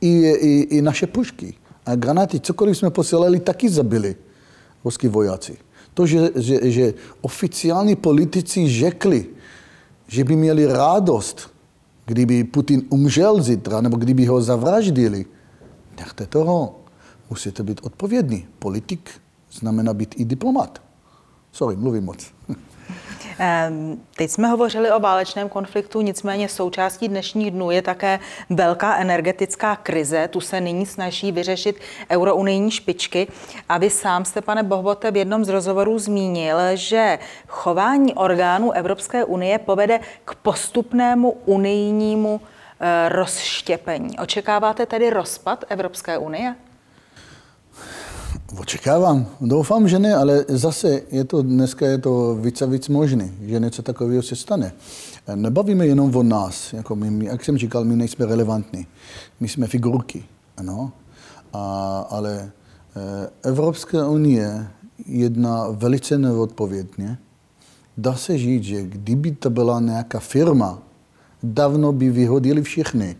i, 0.00 0.08
i, 0.30 0.60
i 0.60 0.82
naše 0.82 1.06
pušky 1.06 1.54
a 1.86 1.94
granáty, 1.94 2.40
cokoliv 2.40 2.78
jsme 2.78 2.90
posílali, 2.90 3.40
taky 3.40 3.68
zabili 3.68 4.16
ruský 4.84 5.08
vojáci. 5.08 5.56
To, 5.94 6.06
že, 6.06 6.30
že, 6.36 6.70
že 6.70 6.94
oficiální 7.20 7.96
politici 7.96 8.68
řekli, 8.68 9.26
že 10.12 10.24
by 10.24 10.36
měli 10.36 10.66
radost, 10.66 11.50
kdyby 12.06 12.44
Putin 12.44 12.82
umřel 12.88 13.42
zítra, 13.42 13.80
nebo 13.80 13.96
kdyby 13.96 14.26
ho 14.26 14.42
zavraždili, 14.42 15.24
nechte 15.98 16.26
toho. 16.26 16.76
Musíte 17.30 17.62
být 17.62 17.80
odpovědný. 17.82 18.46
Politik 18.58 19.10
znamená 19.52 19.94
být 19.94 20.14
i 20.18 20.24
diplomat. 20.24 20.82
Sorry, 21.52 21.76
mluvím 21.76 22.04
moc. 22.04 22.26
Ehm, 23.44 24.00
teď 24.16 24.30
jsme 24.30 24.48
hovořili 24.48 24.90
o 24.90 25.00
válečném 25.00 25.48
konfliktu, 25.48 26.00
nicméně 26.00 26.48
součástí 26.48 27.08
dnešních 27.08 27.50
dnů 27.50 27.70
je 27.70 27.82
také 27.82 28.20
velká 28.50 28.96
energetická 28.96 29.76
krize. 29.76 30.28
Tu 30.28 30.40
se 30.40 30.60
nyní 30.60 30.86
snaží 30.86 31.32
vyřešit 31.32 31.80
eurounijní 32.10 32.70
špičky. 32.70 33.26
A 33.68 33.78
vy 33.78 33.90
sám 33.90 34.24
jste, 34.24 34.40
pane 34.40 34.62
Bohbote, 34.62 35.10
v 35.10 35.16
jednom 35.16 35.44
z 35.44 35.48
rozhovorů 35.48 35.98
zmínil, 35.98 36.56
že 36.74 37.18
chování 37.48 38.14
orgánů 38.14 38.72
Evropské 38.72 39.24
unie 39.24 39.58
povede 39.58 40.00
k 40.24 40.34
postupnému 40.34 41.30
unijnímu 41.30 42.40
eh, 42.80 43.08
rozštěpení. 43.08 44.18
Očekáváte 44.18 44.86
tedy 44.86 45.10
rozpad 45.10 45.64
Evropské 45.68 46.18
unie? 46.18 46.54
Očekávám. 48.58 49.26
Doufám, 49.40 49.88
že 49.88 49.98
ne, 49.98 50.14
ale 50.14 50.44
zase 50.48 51.02
je 51.10 51.24
to, 51.24 51.42
dneska 51.42 51.86
je 51.86 51.98
to 51.98 52.34
víc 52.34 52.62
a 52.62 52.66
víc 52.66 52.88
možné, 52.88 53.30
že 53.40 53.60
něco 53.60 53.82
takového 53.82 54.22
se 54.22 54.36
stane. 54.36 54.72
Nebavíme 55.34 55.86
jenom 55.86 56.16
o 56.16 56.22
nás, 56.22 56.72
jako 56.72 56.96
my, 56.96 57.24
jak 57.24 57.44
jsem 57.44 57.58
říkal, 57.58 57.84
my 57.84 57.96
nejsme 57.96 58.26
relevantní. 58.26 58.86
My 59.40 59.48
jsme 59.48 59.66
figurky, 59.66 60.24
ano. 60.56 60.92
A, 61.52 62.06
ale 62.10 62.50
eh, 62.96 63.30
Evropská 63.42 64.08
unie 64.08 64.68
jedná 65.06 65.66
velice 65.70 66.18
neodpovědně. 66.18 67.18
Dá 67.96 68.14
se 68.14 68.38
říct, 68.38 68.64
že 68.64 68.82
kdyby 68.82 69.32
to 69.32 69.50
byla 69.50 69.80
nějaká 69.80 70.20
firma, 70.20 70.78
dávno 71.42 71.92
by 71.92 72.10
vyhodili 72.10 72.62
všechny, 72.62 73.16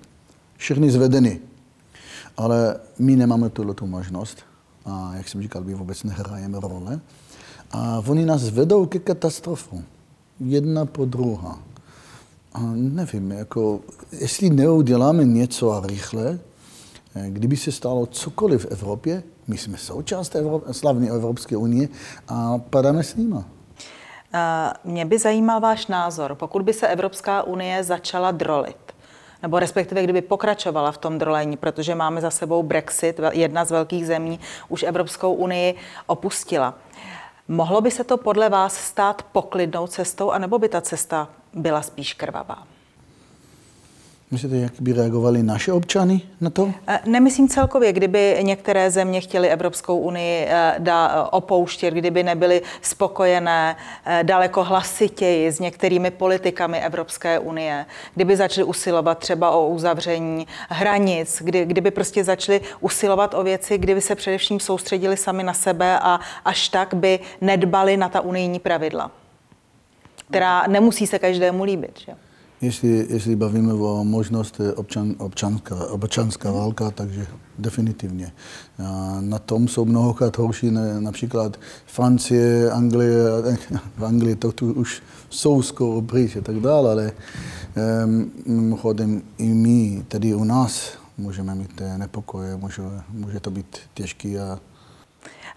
všechny 0.57 0.91
zvedeny. 0.91 1.41
Ale 2.37 2.77
my 2.99 3.17
nemáme 3.17 3.51
tuto 3.51 3.87
možnost 3.87 4.52
a 4.85 5.13
jak 5.15 5.29
jsem 5.29 5.43
říkal, 5.43 5.63
my 5.65 5.75
vůbec 5.75 6.03
nehrajeme 6.03 6.61
role. 6.61 7.01
A 7.71 8.03
oni 8.07 8.27
nás 8.27 8.49
vedou 8.49 8.87
ke 8.87 8.99
katastrofu. 8.99 9.85
Jedna 10.41 10.87
po 10.87 11.05
druhá. 11.05 11.59
A 12.53 12.61
nevím, 12.75 13.31
jako, 13.31 13.81
jestli 14.13 14.51
neuděláme 14.51 15.25
něco 15.25 15.73
a 15.73 15.87
rychle, 15.87 16.39
eh, 17.15 17.31
kdyby 17.31 17.57
se 17.57 17.73
stalo 17.73 18.07
cokoliv 18.07 18.65
v 18.65 18.73
Evropě, 18.73 19.23
my 19.49 19.59
jsme 19.59 19.79
součást 19.79 20.37
Evrop, 20.37 20.65
slavné 20.73 21.09
Evropské 21.09 21.57
unie 21.57 21.89
a 22.29 22.59
padáme 22.59 23.03
s 23.03 23.17
nima. 23.17 23.45
Mě 24.85 25.05
by 25.05 25.19
zajímal 25.19 25.61
váš 25.61 25.87
názor. 25.87 26.35
Pokud 26.35 26.63
by 26.63 26.73
se 26.73 26.89
Evropská 26.89 27.43
unie 27.43 27.85
začala 27.85 28.31
drolit, 28.31 28.77
nebo 29.43 29.59
respektive 29.59 30.03
kdyby 30.03 30.23
pokračovala 30.23 30.93
v 30.93 30.99
tom 30.99 31.19
drolení, 31.19 31.57
protože 31.57 31.95
máme 31.95 32.21
za 32.21 32.31
sebou 32.31 32.63
Brexit, 32.63 33.21
jedna 33.33 33.65
z 33.65 33.71
velkých 33.71 34.07
zemí 34.07 34.41
už 34.69 34.83
Evropskou 34.83 35.35
unii 35.35 35.75
opustila. 36.07 36.75
Mohlo 37.49 37.81
by 37.81 37.91
se 37.91 38.05
to 38.05 38.17
podle 38.17 38.49
vás 38.49 38.77
stát 38.77 39.23
poklidnou 39.23 39.87
cestou, 39.87 40.31
anebo 40.31 40.59
by 40.59 40.69
ta 40.69 40.81
cesta 40.81 41.29
byla 41.55 41.83
spíš 41.83 42.15
krvavá? 42.15 42.72
Myslíte, 44.33 44.57
jak 44.57 44.73
by 44.81 44.93
reagovali 44.93 45.43
naše 45.43 45.73
občany 45.73 46.21
na 46.41 46.51
to? 46.51 46.73
Eh, 46.89 47.01
nemyslím 47.07 47.49
celkově, 47.49 47.93
kdyby 47.93 48.39
některé 48.43 48.91
země 48.91 49.21
chtěly 49.21 49.49
Evropskou 49.49 49.99
unii 49.99 50.47
eh, 50.49 50.81
eh, 50.89 51.09
opouštět, 51.31 51.95
kdyby 51.95 52.23
nebyly 52.23 52.63
spokojené 52.83 53.77
daleko 54.23 54.65
hlasitěji 54.65 55.53
s 55.53 55.61
některými 55.61 56.11
politikami 56.11 56.81
Evropské 56.81 57.39
unie, 57.39 57.87
kdyby 58.15 58.37
začaly 58.37 58.65
usilovat 58.65 59.19
třeba 59.19 59.51
o 59.51 59.69
uzavření 59.69 60.47
hranic, 60.69 61.43
kdy, 61.45 61.65
kdyby 61.65 61.91
prostě 61.91 62.25
začaly 62.25 62.61
usilovat 62.81 63.35
o 63.35 63.43
věci, 63.43 63.79
kdyby 63.79 64.01
se 64.01 64.15
především 64.15 64.61
soustředili 64.61 65.17
sami 65.17 65.43
na 65.43 65.55
sebe 65.55 65.99
a 65.99 66.21
až 66.45 66.69
tak 66.69 66.95
by 66.95 67.21
nedbali 67.41 67.97
na 67.97 68.09
ta 68.09 68.21
unijní 68.21 68.59
pravidla, 68.59 69.11
která 70.31 70.67
nemusí 70.67 71.07
se 71.07 71.19
každému 71.19 71.65
líbit. 71.65 72.01
Že? 72.07 72.13
Jestli, 72.63 73.07
jestli 73.11 73.37
bavíme 73.37 73.73
o 73.73 74.05
možnost 74.05 74.61
občan, 74.77 75.15
občanská, 75.19 75.87
občanská 75.91 76.51
válka, 76.51 76.91
takže 76.91 77.27
definitivně. 77.59 78.33
A 78.79 79.17
na 79.21 79.39
tom 79.39 79.69
jsou 79.69 79.85
mnohokrát 79.85 80.39
horší 80.39 80.71
ne, 80.71 81.01
například 81.01 81.57
Francie, 81.87 82.71
Anglie, 82.71 83.25
v 83.97 84.05
Anglii 84.05 84.37
to 84.37 84.53
tu 84.53 84.73
už 84.73 85.03
jsou 85.31 85.63
skoro 85.63 86.03
pryč 86.03 86.37
a 86.37 86.41
tak 86.41 86.57
dále, 86.57 86.91
ale 86.91 87.13
mimochodem 88.47 89.23
i 89.39 89.49
my, 89.49 90.05
tedy 90.09 90.35
u 90.35 90.45
nás, 90.45 90.99
můžeme 91.19 91.55
mít 91.55 91.83
nepokoje, 91.97 92.57
může, 92.57 92.83
může 93.11 93.41
to 93.41 93.51
být 93.51 93.77
těžký 93.95 94.39
a 94.39 94.61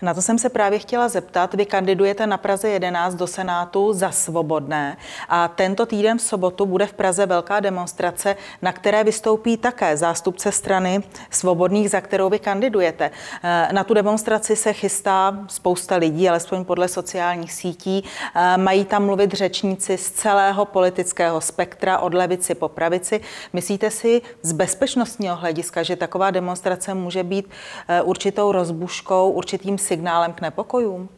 na 0.02 0.14
to 0.14 0.22
jsem 0.22 0.40
se 0.40 0.50
právě 0.50 0.80
chtěla 0.80 1.08
zeptat. 1.08 1.54
Vy 1.54 1.66
kandidujete 1.66 2.28
na 2.28 2.38
Praze 2.38 2.70
11 2.70 3.16
do 3.16 3.28
Senátu 3.28 3.94
za 3.94 4.12
svobodné 4.12 4.98
a 5.30 5.48
tento 5.48 5.86
týden 5.86 6.18
v 6.18 6.22
sobotu 6.22 6.66
bude 6.66 6.86
v 6.86 6.94
Praze 6.94 7.26
velká 7.26 7.60
demonstrace, 7.60 8.36
na 8.62 8.72
které 8.72 9.04
vystoupí 9.04 9.58
také 9.58 9.98
zástupce 9.98 10.52
strany 10.52 11.04
svobodných, 11.30 11.90
za 11.90 12.02
kterou 12.02 12.30
vy 12.30 12.40
kandidujete. 12.40 13.12
Eh, 13.44 13.70
na 13.72 13.84
tu 13.84 13.94
demonstraci 13.94 14.56
se 14.56 14.74
chystá 14.74 15.40
spousta 15.48 15.96
lidí, 15.96 16.30
alespoň 16.30 16.66
podle 16.66 16.88
sociálních 16.88 17.54
sítí. 17.54 18.04
Eh, 18.36 18.58
mají 18.58 18.86
tam 18.86 19.06
mluvit 19.06 19.34
řečníci 19.34 19.98
z 19.98 20.12
celého 20.12 20.66
politického 20.66 21.42
spektra, 21.42 22.00
od 22.00 22.14
levici 22.14 22.56
po 22.56 22.70
pravici. 22.70 23.22
Myslíte 23.54 23.92
si 23.92 24.22
z 24.42 24.52
bezpečnostního 24.52 25.36
hlediska, 25.36 25.84
že 25.84 25.96
taková 25.96 26.32
demonstrace 26.32 26.94
může 26.94 27.24
být 27.24 27.50
eh, 27.88 28.02
určitou 28.02 28.52
rozbuškou, 28.52 29.32
určitým 29.32 29.78
signálem 29.86 30.34
k 30.34 30.42
nepokojům? 30.42 31.10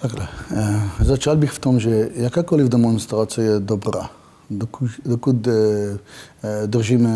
Takhle. 0.00 0.28
Eh, 0.56 1.04
začal 1.04 1.36
bych 1.36 1.50
v 1.50 1.58
tom, 1.58 1.80
že 1.80 2.08
jakákoliv 2.14 2.68
demonstrace 2.68 3.42
je 3.42 3.60
dobrá. 3.60 4.10
Dokud, 4.50 4.90
dokud 5.04 5.46
eh, 5.46 5.52
eh, 5.52 6.66
držíme 6.66 7.10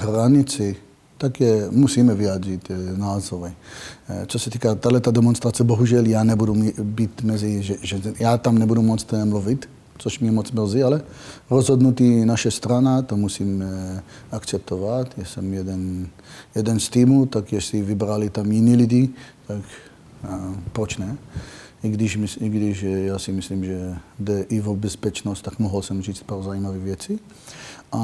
hranici, 0.00 0.76
tak 1.18 1.40
je 1.40 1.70
musíme 1.70 2.14
vyjádřit 2.14 2.70
názory. 2.96 3.52
Co 4.26 4.38
se 4.38 4.50
týká 4.50 4.74
této 4.74 5.10
demonstrace, 5.10 5.64
bohužel 5.64 6.06
já 6.06 6.24
nebudu 6.24 6.56
být 6.82 7.22
mezi, 7.22 7.62
že, 7.62 7.76
že 7.82 8.00
já 8.18 8.38
tam 8.38 8.58
nebudu 8.58 8.82
moc 8.82 9.06
mluvit, 9.24 9.68
což 10.02 10.18
mě 10.18 10.32
moc 10.32 10.52
mrzí, 10.52 10.82
ale 10.82 11.02
rozhodnutí 11.50 12.24
naše 12.24 12.50
strana, 12.50 13.02
to 13.02 13.16
musím 13.16 13.64
akceptovat. 14.32 15.18
Já 15.18 15.24
jsem 15.24 15.54
jeden, 15.54 16.08
jeden 16.54 16.80
z 16.80 16.88
týmu, 16.88 17.26
tak 17.26 17.52
jestli 17.52 17.82
vybrali 17.82 18.30
tam 18.30 18.52
jiní 18.52 18.76
lidi, 18.76 19.08
tak 19.46 19.62
a, 20.28 20.54
proč 20.72 20.96
ne? 20.96 21.16
I 21.82 21.88
když, 21.88 22.18
i 22.40 22.48
když 22.48 22.82
já 22.82 23.18
si 23.18 23.32
myslím, 23.32 23.64
že 23.64 23.94
jde 24.18 24.42
i 24.42 24.62
o 24.62 24.76
bezpečnost, 24.76 25.42
tak 25.42 25.58
mohl 25.58 25.82
jsem 25.82 26.02
říct 26.02 26.22
pár 26.22 26.42
zajímavé 26.42 26.78
věci. 26.78 27.18
A 27.92 28.02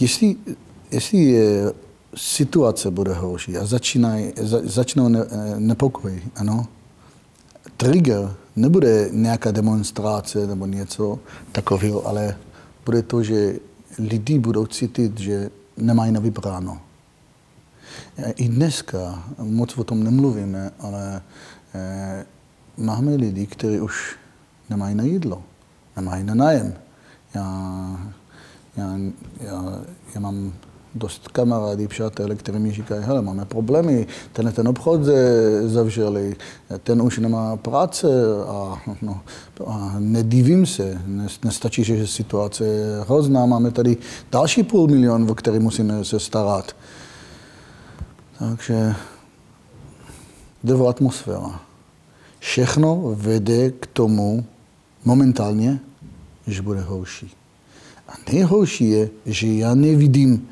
jestli, 0.00 0.36
jestli 0.90 1.18
je 1.18 1.72
situace 2.14 2.90
bude 2.90 3.14
horší 3.14 3.56
a 3.56 3.66
začínají, 3.66 4.32
za, 4.36 4.60
začnou 4.64 5.08
ne, 5.08 5.20
nepokoj, 5.58 6.22
ano, 6.36 6.66
trigger 7.76 8.34
nebude 8.58 9.08
nějaká 9.12 9.50
demonstrace 9.50 10.46
nebo 10.46 10.66
něco 10.66 11.18
takového, 11.52 12.06
ale 12.06 12.36
bude 12.84 13.02
to, 13.02 13.22
že 13.22 13.58
lidi 13.98 14.38
budou 14.38 14.66
cítit, 14.66 15.18
že 15.18 15.50
nemají 15.76 16.12
na 16.12 16.20
vybráno. 16.20 16.80
I 18.36 18.48
dneska, 18.48 19.22
moc 19.38 19.78
o 19.78 19.84
tom 19.84 20.04
nemluvíme, 20.04 20.70
ale 20.80 21.22
eh, 21.74 22.26
máme 22.76 23.14
lidi, 23.14 23.46
kteří 23.46 23.80
už 23.80 24.16
nemají 24.70 24.94
na 24.94 25.04
jídlo, 25.04 25.42
nemají 25.96 26.24
na 26.24 26.34
nájem. 26.34 26.74
Já, 27.34 27.46
já, 28.76 28.98
já, 29.40 29.80
já 30.14 30.20
mám 30.20 30.52
dost 30.94 31.28
kamarády, 31.28 31.88
přátelé, 31.88 32.34
kteří 32.34 32.58
mi 32.58 32.72
říkají, 32.72 33.04
hele, 33.04 33.22
máme 33.22 33.44
problémy, 33.44 34.06
ten, 34.32 34.52
ten 34.52 34.68
obchod 34.68 35.00
zavřeli, 35.66 36.36
ten 36.82 37.02
už 37.02 37.18
nemá 37.18 37.56
práce 37.56 38.06
a, 38.48 38.82
no, 39.02 39.20
a 39.66 39.94
nedivím 39.98 40.66
se, 40.66 41.02
nestačí, 41.44 41.84
že 41.84 42.06
situace 42.06 42.64
je 42.64 43.00
hrozná, 43.00 43.46
máme 43.46 43.70
tady 43.70 43.96
další 44.32 44.62
půl 44.62 44.88
milion, 44.88 45.30
o 45.30 45.34
který 45.34 45.58
musíme 45.58 46.04
se 46.04 46.20
starat. 46.20 46.76
Takže 48.38 48.94
jde 50.64 50.74
o 50.74 50.88
atmosféra. 50.88 51.60
Všechno 52.38 53.14
vede 53.14 53.70
k 53.70 53.86
tomu 53.86 54.44
momentálně, 55.04 55.80
že 56.46 56.62
bude 56.62 56.80
horší. 56.80 57.30
A 58.08 58.12
nejhorší 58.32 58.90
je, 58.90 59.10
že 59.26 59.46
já 59.46 59.74
nevidím 59.74 60.48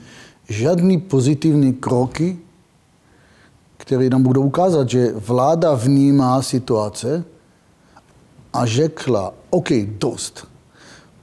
žádný 0.49 0.99
pozitivní 0.99 1.73
kroky, 1.73 2.39
které 3.77 4.11
nám 4.11 4.23
budou 4.23 4.43
ukázat, 4.43 4.89
že 4.89 5.13
vláda 5.13 5.75
vnímá 5.75 6.43
situace 6.43 7.25
a 8.53 8.67
řekla, 8.67 9.35
OK, 9.51 9.69
dost, 9.99 10.49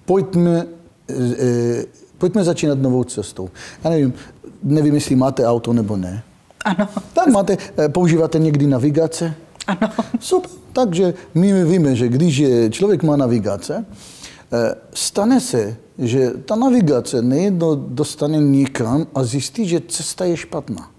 pojďme, 0.06 0.66
e, 1.40 1.86
pojďme 2.18 2.44
začínat 2.44 2.80
novou 2.80 3.04
cestou. 3.04 3.50
Já 3.84 3.90
nevím, 3.90 4.14
nevím, 4.64 4.94
jestli 4.94 5.16
máte 5.16 5.48
auto 5.48 5.74
nebo 5.74 5.98
ne. 5.98 6.24
Ano. 6.66 6.88
Tak 7.14 7.28
máte, 7.28 7.58
e, 7.80 7.90
používáte 7.90 8.40
někdy 8.40 8.68
navigace? 8.68 9.36
Ano. 9.68 9.90
Super. 10.20 10.52
Takže 10.74 11.14
my 11.34 11.66
víme, 11.66 11.96
že 11.96 12.08
když 12.08 12.38
je, 12.38 12.70
člověk 12.70 13.04
má 13.04 13.16
navigace, 13.16 13.86
stane 14.94 15.42
se, 15.42 15.78
že 15.98 16.32
ta 16.46 16.56
navigace 16.56 17.22
nejedno 17.22 17.76
dostane 17.76 18.38
někam 18.38 19.08
a 19.16 19.24
zjistí, 19.24 19.68
že 19.68 19.82
cesta 19.88 20.26
je 20.26 20.38
špatná. 20.38 20.92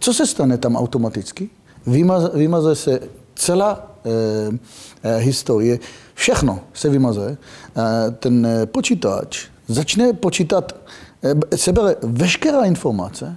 Co 0.00 0.14
se 0.14 0.26
stane 0.26 0.58
tam 0.58 0.76
automaticky? 0.76 1.50
Vymaze, 1.86 2.30
vymaze 2.34 2.74
se 2.74 3.00
celá 3.34 3.96
eh, 4.04 4.58
eh, 5.02 5.16
historie, 5.16 5.78
všechno 6.14 6.60
se 6.74 6.88
vymaze. 6.88 7.36
Eh, 7.36 8.10
ten 8.10 8.46
počítač 8.66 9.50
začne 9.70 10.12
počítat, 10.12 10.74
eh, 11.22 11.34
sebere 11.54 11.96
veškerá 12.02 12.66
informace 12.66 13.36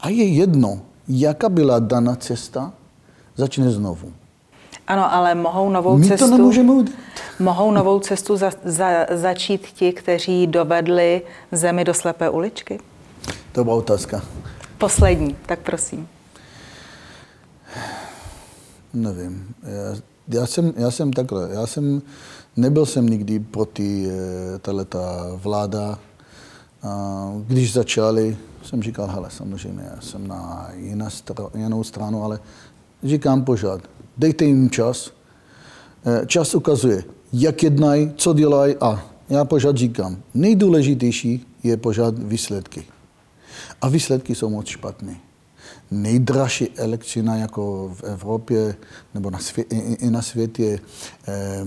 a 0.00 0.08
je 0.10 0.26
jedno, 0.26 0.82
jaká 1.08 1.48
byla 1.48 1.78
daná 1.78 2.16
cesta, 2.18 2.74
začne 3.36 3.70
znovu. 3.70 4.10
Ano, 4.90 5.14
ale 5.14 5.34
mohou 5.34 5.70
novou 5.70 5.98
My 5.98 6.08
cestu... 6.08 6.24
to 6.28 6.36
nemůžeme 6.36 6.72
udělat. 6.72 6.98
Mohou 7.38 7.70
novou 7.70 8.00
cestu 8.00 8.36
za, 8.36 8.50
za, 8.64 9.06
začít 9.14 9.66
ti, 9.66 9.92
kteří 9.92 10.46
dovedli 10.46 11.22
zemi 11.52 11.84
do 11.84 11.94
slepé 11.94 12.30
uličky? 12.30 12.80
To 13.52 13.64
byla 13.64 13.76
otázka. 13.76 14.22
Poslední, 14.78 15.36
tak 15.46 15.58
prosím. 15.58 16.08
Nevím. 18.94 19.54
Já, 19.62 20.00
já, 20.40 20.46
jsem, 20.46 20.72
já 20.76 20.90
jsem 20.90 21.12
takhle. 21.12 21.48
Já 21.52 21.66
jsem, 21.66 22.02
nebyl 22.56 22.86
jsem 22.86 23.06
nikdy 23.06 23.38
proti 23.38 24.08
eh, 24.10 24.58
tato 24.58 24.98
vláda. 25.42 25.98
A 26.82 27.32
když 27.46 27.72
začali, 27.72 28.36
jsem 28.62 28.82
říkal, 28.82 29.06
hele, 29.06 29.30
samozřejmě, 29.30 29.82
já 29.94 30.00
jsem 30.00 30.28
na 30.28 30.70
jiná 30.74 31.08
str- 31.08 31.50
jinou 31.54 31.84
stranu, 31.84 32.24
ale 32.24 32.40
říkám 33.04 33.44
pořád, 33.44 33.80
dejte 34.20 34.44
jim 34.44 34.70
čas. 34.70 35.10
Eh, 36.06 36.26
čas 36.26 36.54
ukazuje, 36.54 37.04
jak 37.32 37.62
jednají, 37.62 38.12
co 38.16 38.34
dělají 38.34 38.76
a 38.80 39.04
já 39.30 39.44
pořád 39.44 39.76
říkám, 39.76 40.16
nejdůležitější 40.34 41.46
je 41.62 41.76
pořád 41.76 42.18
výsledky. 42.18 42.84
A 43.82 43.88
výsledky 43.88 44.34
jsou 44.34 44.50
moc 44.50 44.66
špatné. 44.66 45.16
Nejdražší 45.90 46.68
elektřina 46.76 47.36
jako 47.36 47.92
v 47.94 48.04
Evropě 48.04 48.74
nebo 49.14 49.30
na 49.30 49.38
svě- 49.38 49.96
i 50.00 50.10
na 50.10 50.22
světě. 50.22 50.80
Eh, 51.28 51.64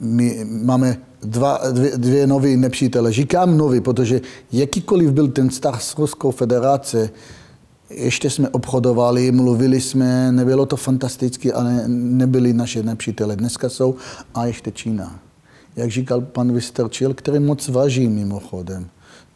my 0.00 0.44
máme 0.44 0.98
dva, 1.22 1.60
dvě, 1.72 1.98
dvě 1.98 2.26
nové 2.26 2.56
nepřítele. 2.56 3.12
Říkám 3.12 3.56
nový, 3.56 3.80
protože 3.80 4.20
jakýkoliv 4.52 5.10
byl 5.10 5.28
ten 5.28 5.48
vztah 5.48 5.82
s 5.82 5.98
Ruskou 5.98 6.30
federace, 6.30 7.10
ještě 7.90 8.30
jsme 8.30 8.48
obchodovali, 8.48 9.32
mluvili 9.32 9.80
jsme, 9.80 10.32
nebylo 10.32 10.66
to 10.66 10.76
fantastické, 10.76 11.52
ale 11.52 11.88
nebyli 11.88 12.52
naše 12.52 12.82
nepřítele. 12.82 13.36
Dneska 13.36 13.68
jsou 13.68 13.94
a 14.34 14.46
ještě 14.46 14.70
Čína. 14.70 15.20
Jak 15.76 15.90
říkal 15.90 16.20
pan 16.20 16.52
Vystrčil, 16.52 17.14
který 17.14 17.38
moc 17.38 17.68
váží 17.68 18.08
mimochodem. 18.08 18.88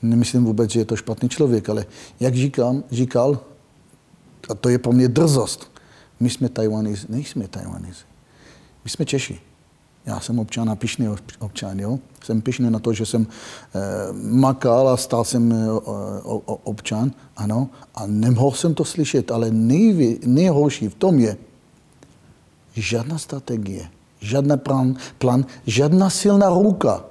Nemyslím 0.03 0.45
vůbec, 0.45 0.71
že 0.71 0.81
je 0.81 0.85
to 0.85 0.97
špatný 0.97 1.29
člověk, 1.29 1.69
ale 1.69 1.87
jak 2.21 2.35
říkám, 2.35 2.85
říkal, 2.91 3.41
a 4.49 4.55
to 4.55 4.69
je 4.69 4.79
pro 4.79 4.93
mě 4.93 5.09
drzost, 5.09 5.71
my 6.21 6.31
jsme 6.31 6.49
Tajvaníci, 6.49 7.07
nejsme 7.09 7.49
Tajvaníci. 7.49 8.05
My 8.85 8.91
jsme 8.91 9.05
Češi. 9.05 9.41
Já 10.07 10.21
jsem 10.21 10.39
občan 10.39 10.71
a 10.71 10.77
pišný 10.77 11.09
občan, 11.39 11.81
jo. 11.81 11.99
Jsem 12.25 12.41
pišný 12.41 12.71
na 12.71 12.79
to, 12.79 12.93
že 12.93 13.07
jsem 13.07 13.27
eh, 13.27 13.79
makal 14.13 14.89
a 14.89 14.97
stal 14.97 15.25
jsem 15.25 15.53
eh, 15.53 15.81
občan, 16.45 17.13
ano. 17.37 17.69
A 17.95 18.07
nemohl 18.07 18.57
jsem 18.57 18.75
to 18.75 18.85
slyšet, 18.85 19.31
ale 19.31 19.51
nejvě, 19.51 20.17
nejhorší 20.27 20.89
v 20.89 20.95
tom 20.95 21.19
je, 21.19 21.37
žádná 22.75 23.19
strategie, 23.19 23.89
žádný 24.21 24.57
plán, 24.57 24.97
plán, 25.19 25.45
žádná 25.67 26.11
silná 26.11 26.49
ruka. 26.49 27.05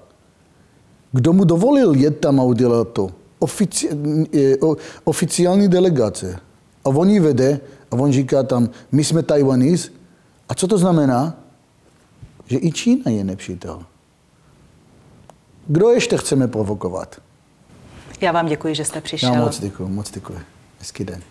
Kdo 1.11 1.33
mu 1.33 1.43
dovolil 1.43 1.95
jet 1.95 2.19
tam 2.19 2.39
a 2.39 2.43
udělat 2.43 2.87
to? 2.87 3.11
Ofici, 3.39 3.89
eh, 4.35 4.55
oficiální 5.03 5.67
delegace. 5.67 6.39
A 6.85 6.89
on 6.89 7.09
ji 7.09 7.19
vede 7.19 7.59
a 7.91 7.95
on 7.95 8.11
říká 8.11 8.43
tam, 8.43 8.69
my 8.91 9.03
jsme 9.03 9.23
Tajvaníz. 9.23 9.91
A 10.49 10.55
co 10.55 10.67
to 10.67 10.77
znamená? 10.77 11.40
Že 12.51 12.57
i 12.57 12.71
Čína 12.71 13.11
je 13.11 13.23
nepřítel. 13.23 13.83
Kdo 15.67 15.89
ještě 15.89 16.17
chceme 16.17 16.47
provokovat? 16.47 17.21
Já 18.21 18.31
vám 18.31 18.47
děkuji, 18.47 18.75
že 18.75 18.85
jste 18.85 19.01
přišel. 19.01 19.33
Já 19.33 19.41
moc 19.41 19.59
děkuji, 19.59 19.87
moc 19.87 20.11
děkuji. 20.11 20.39
Hezký 20.79 21.03
den. 21.03 21.21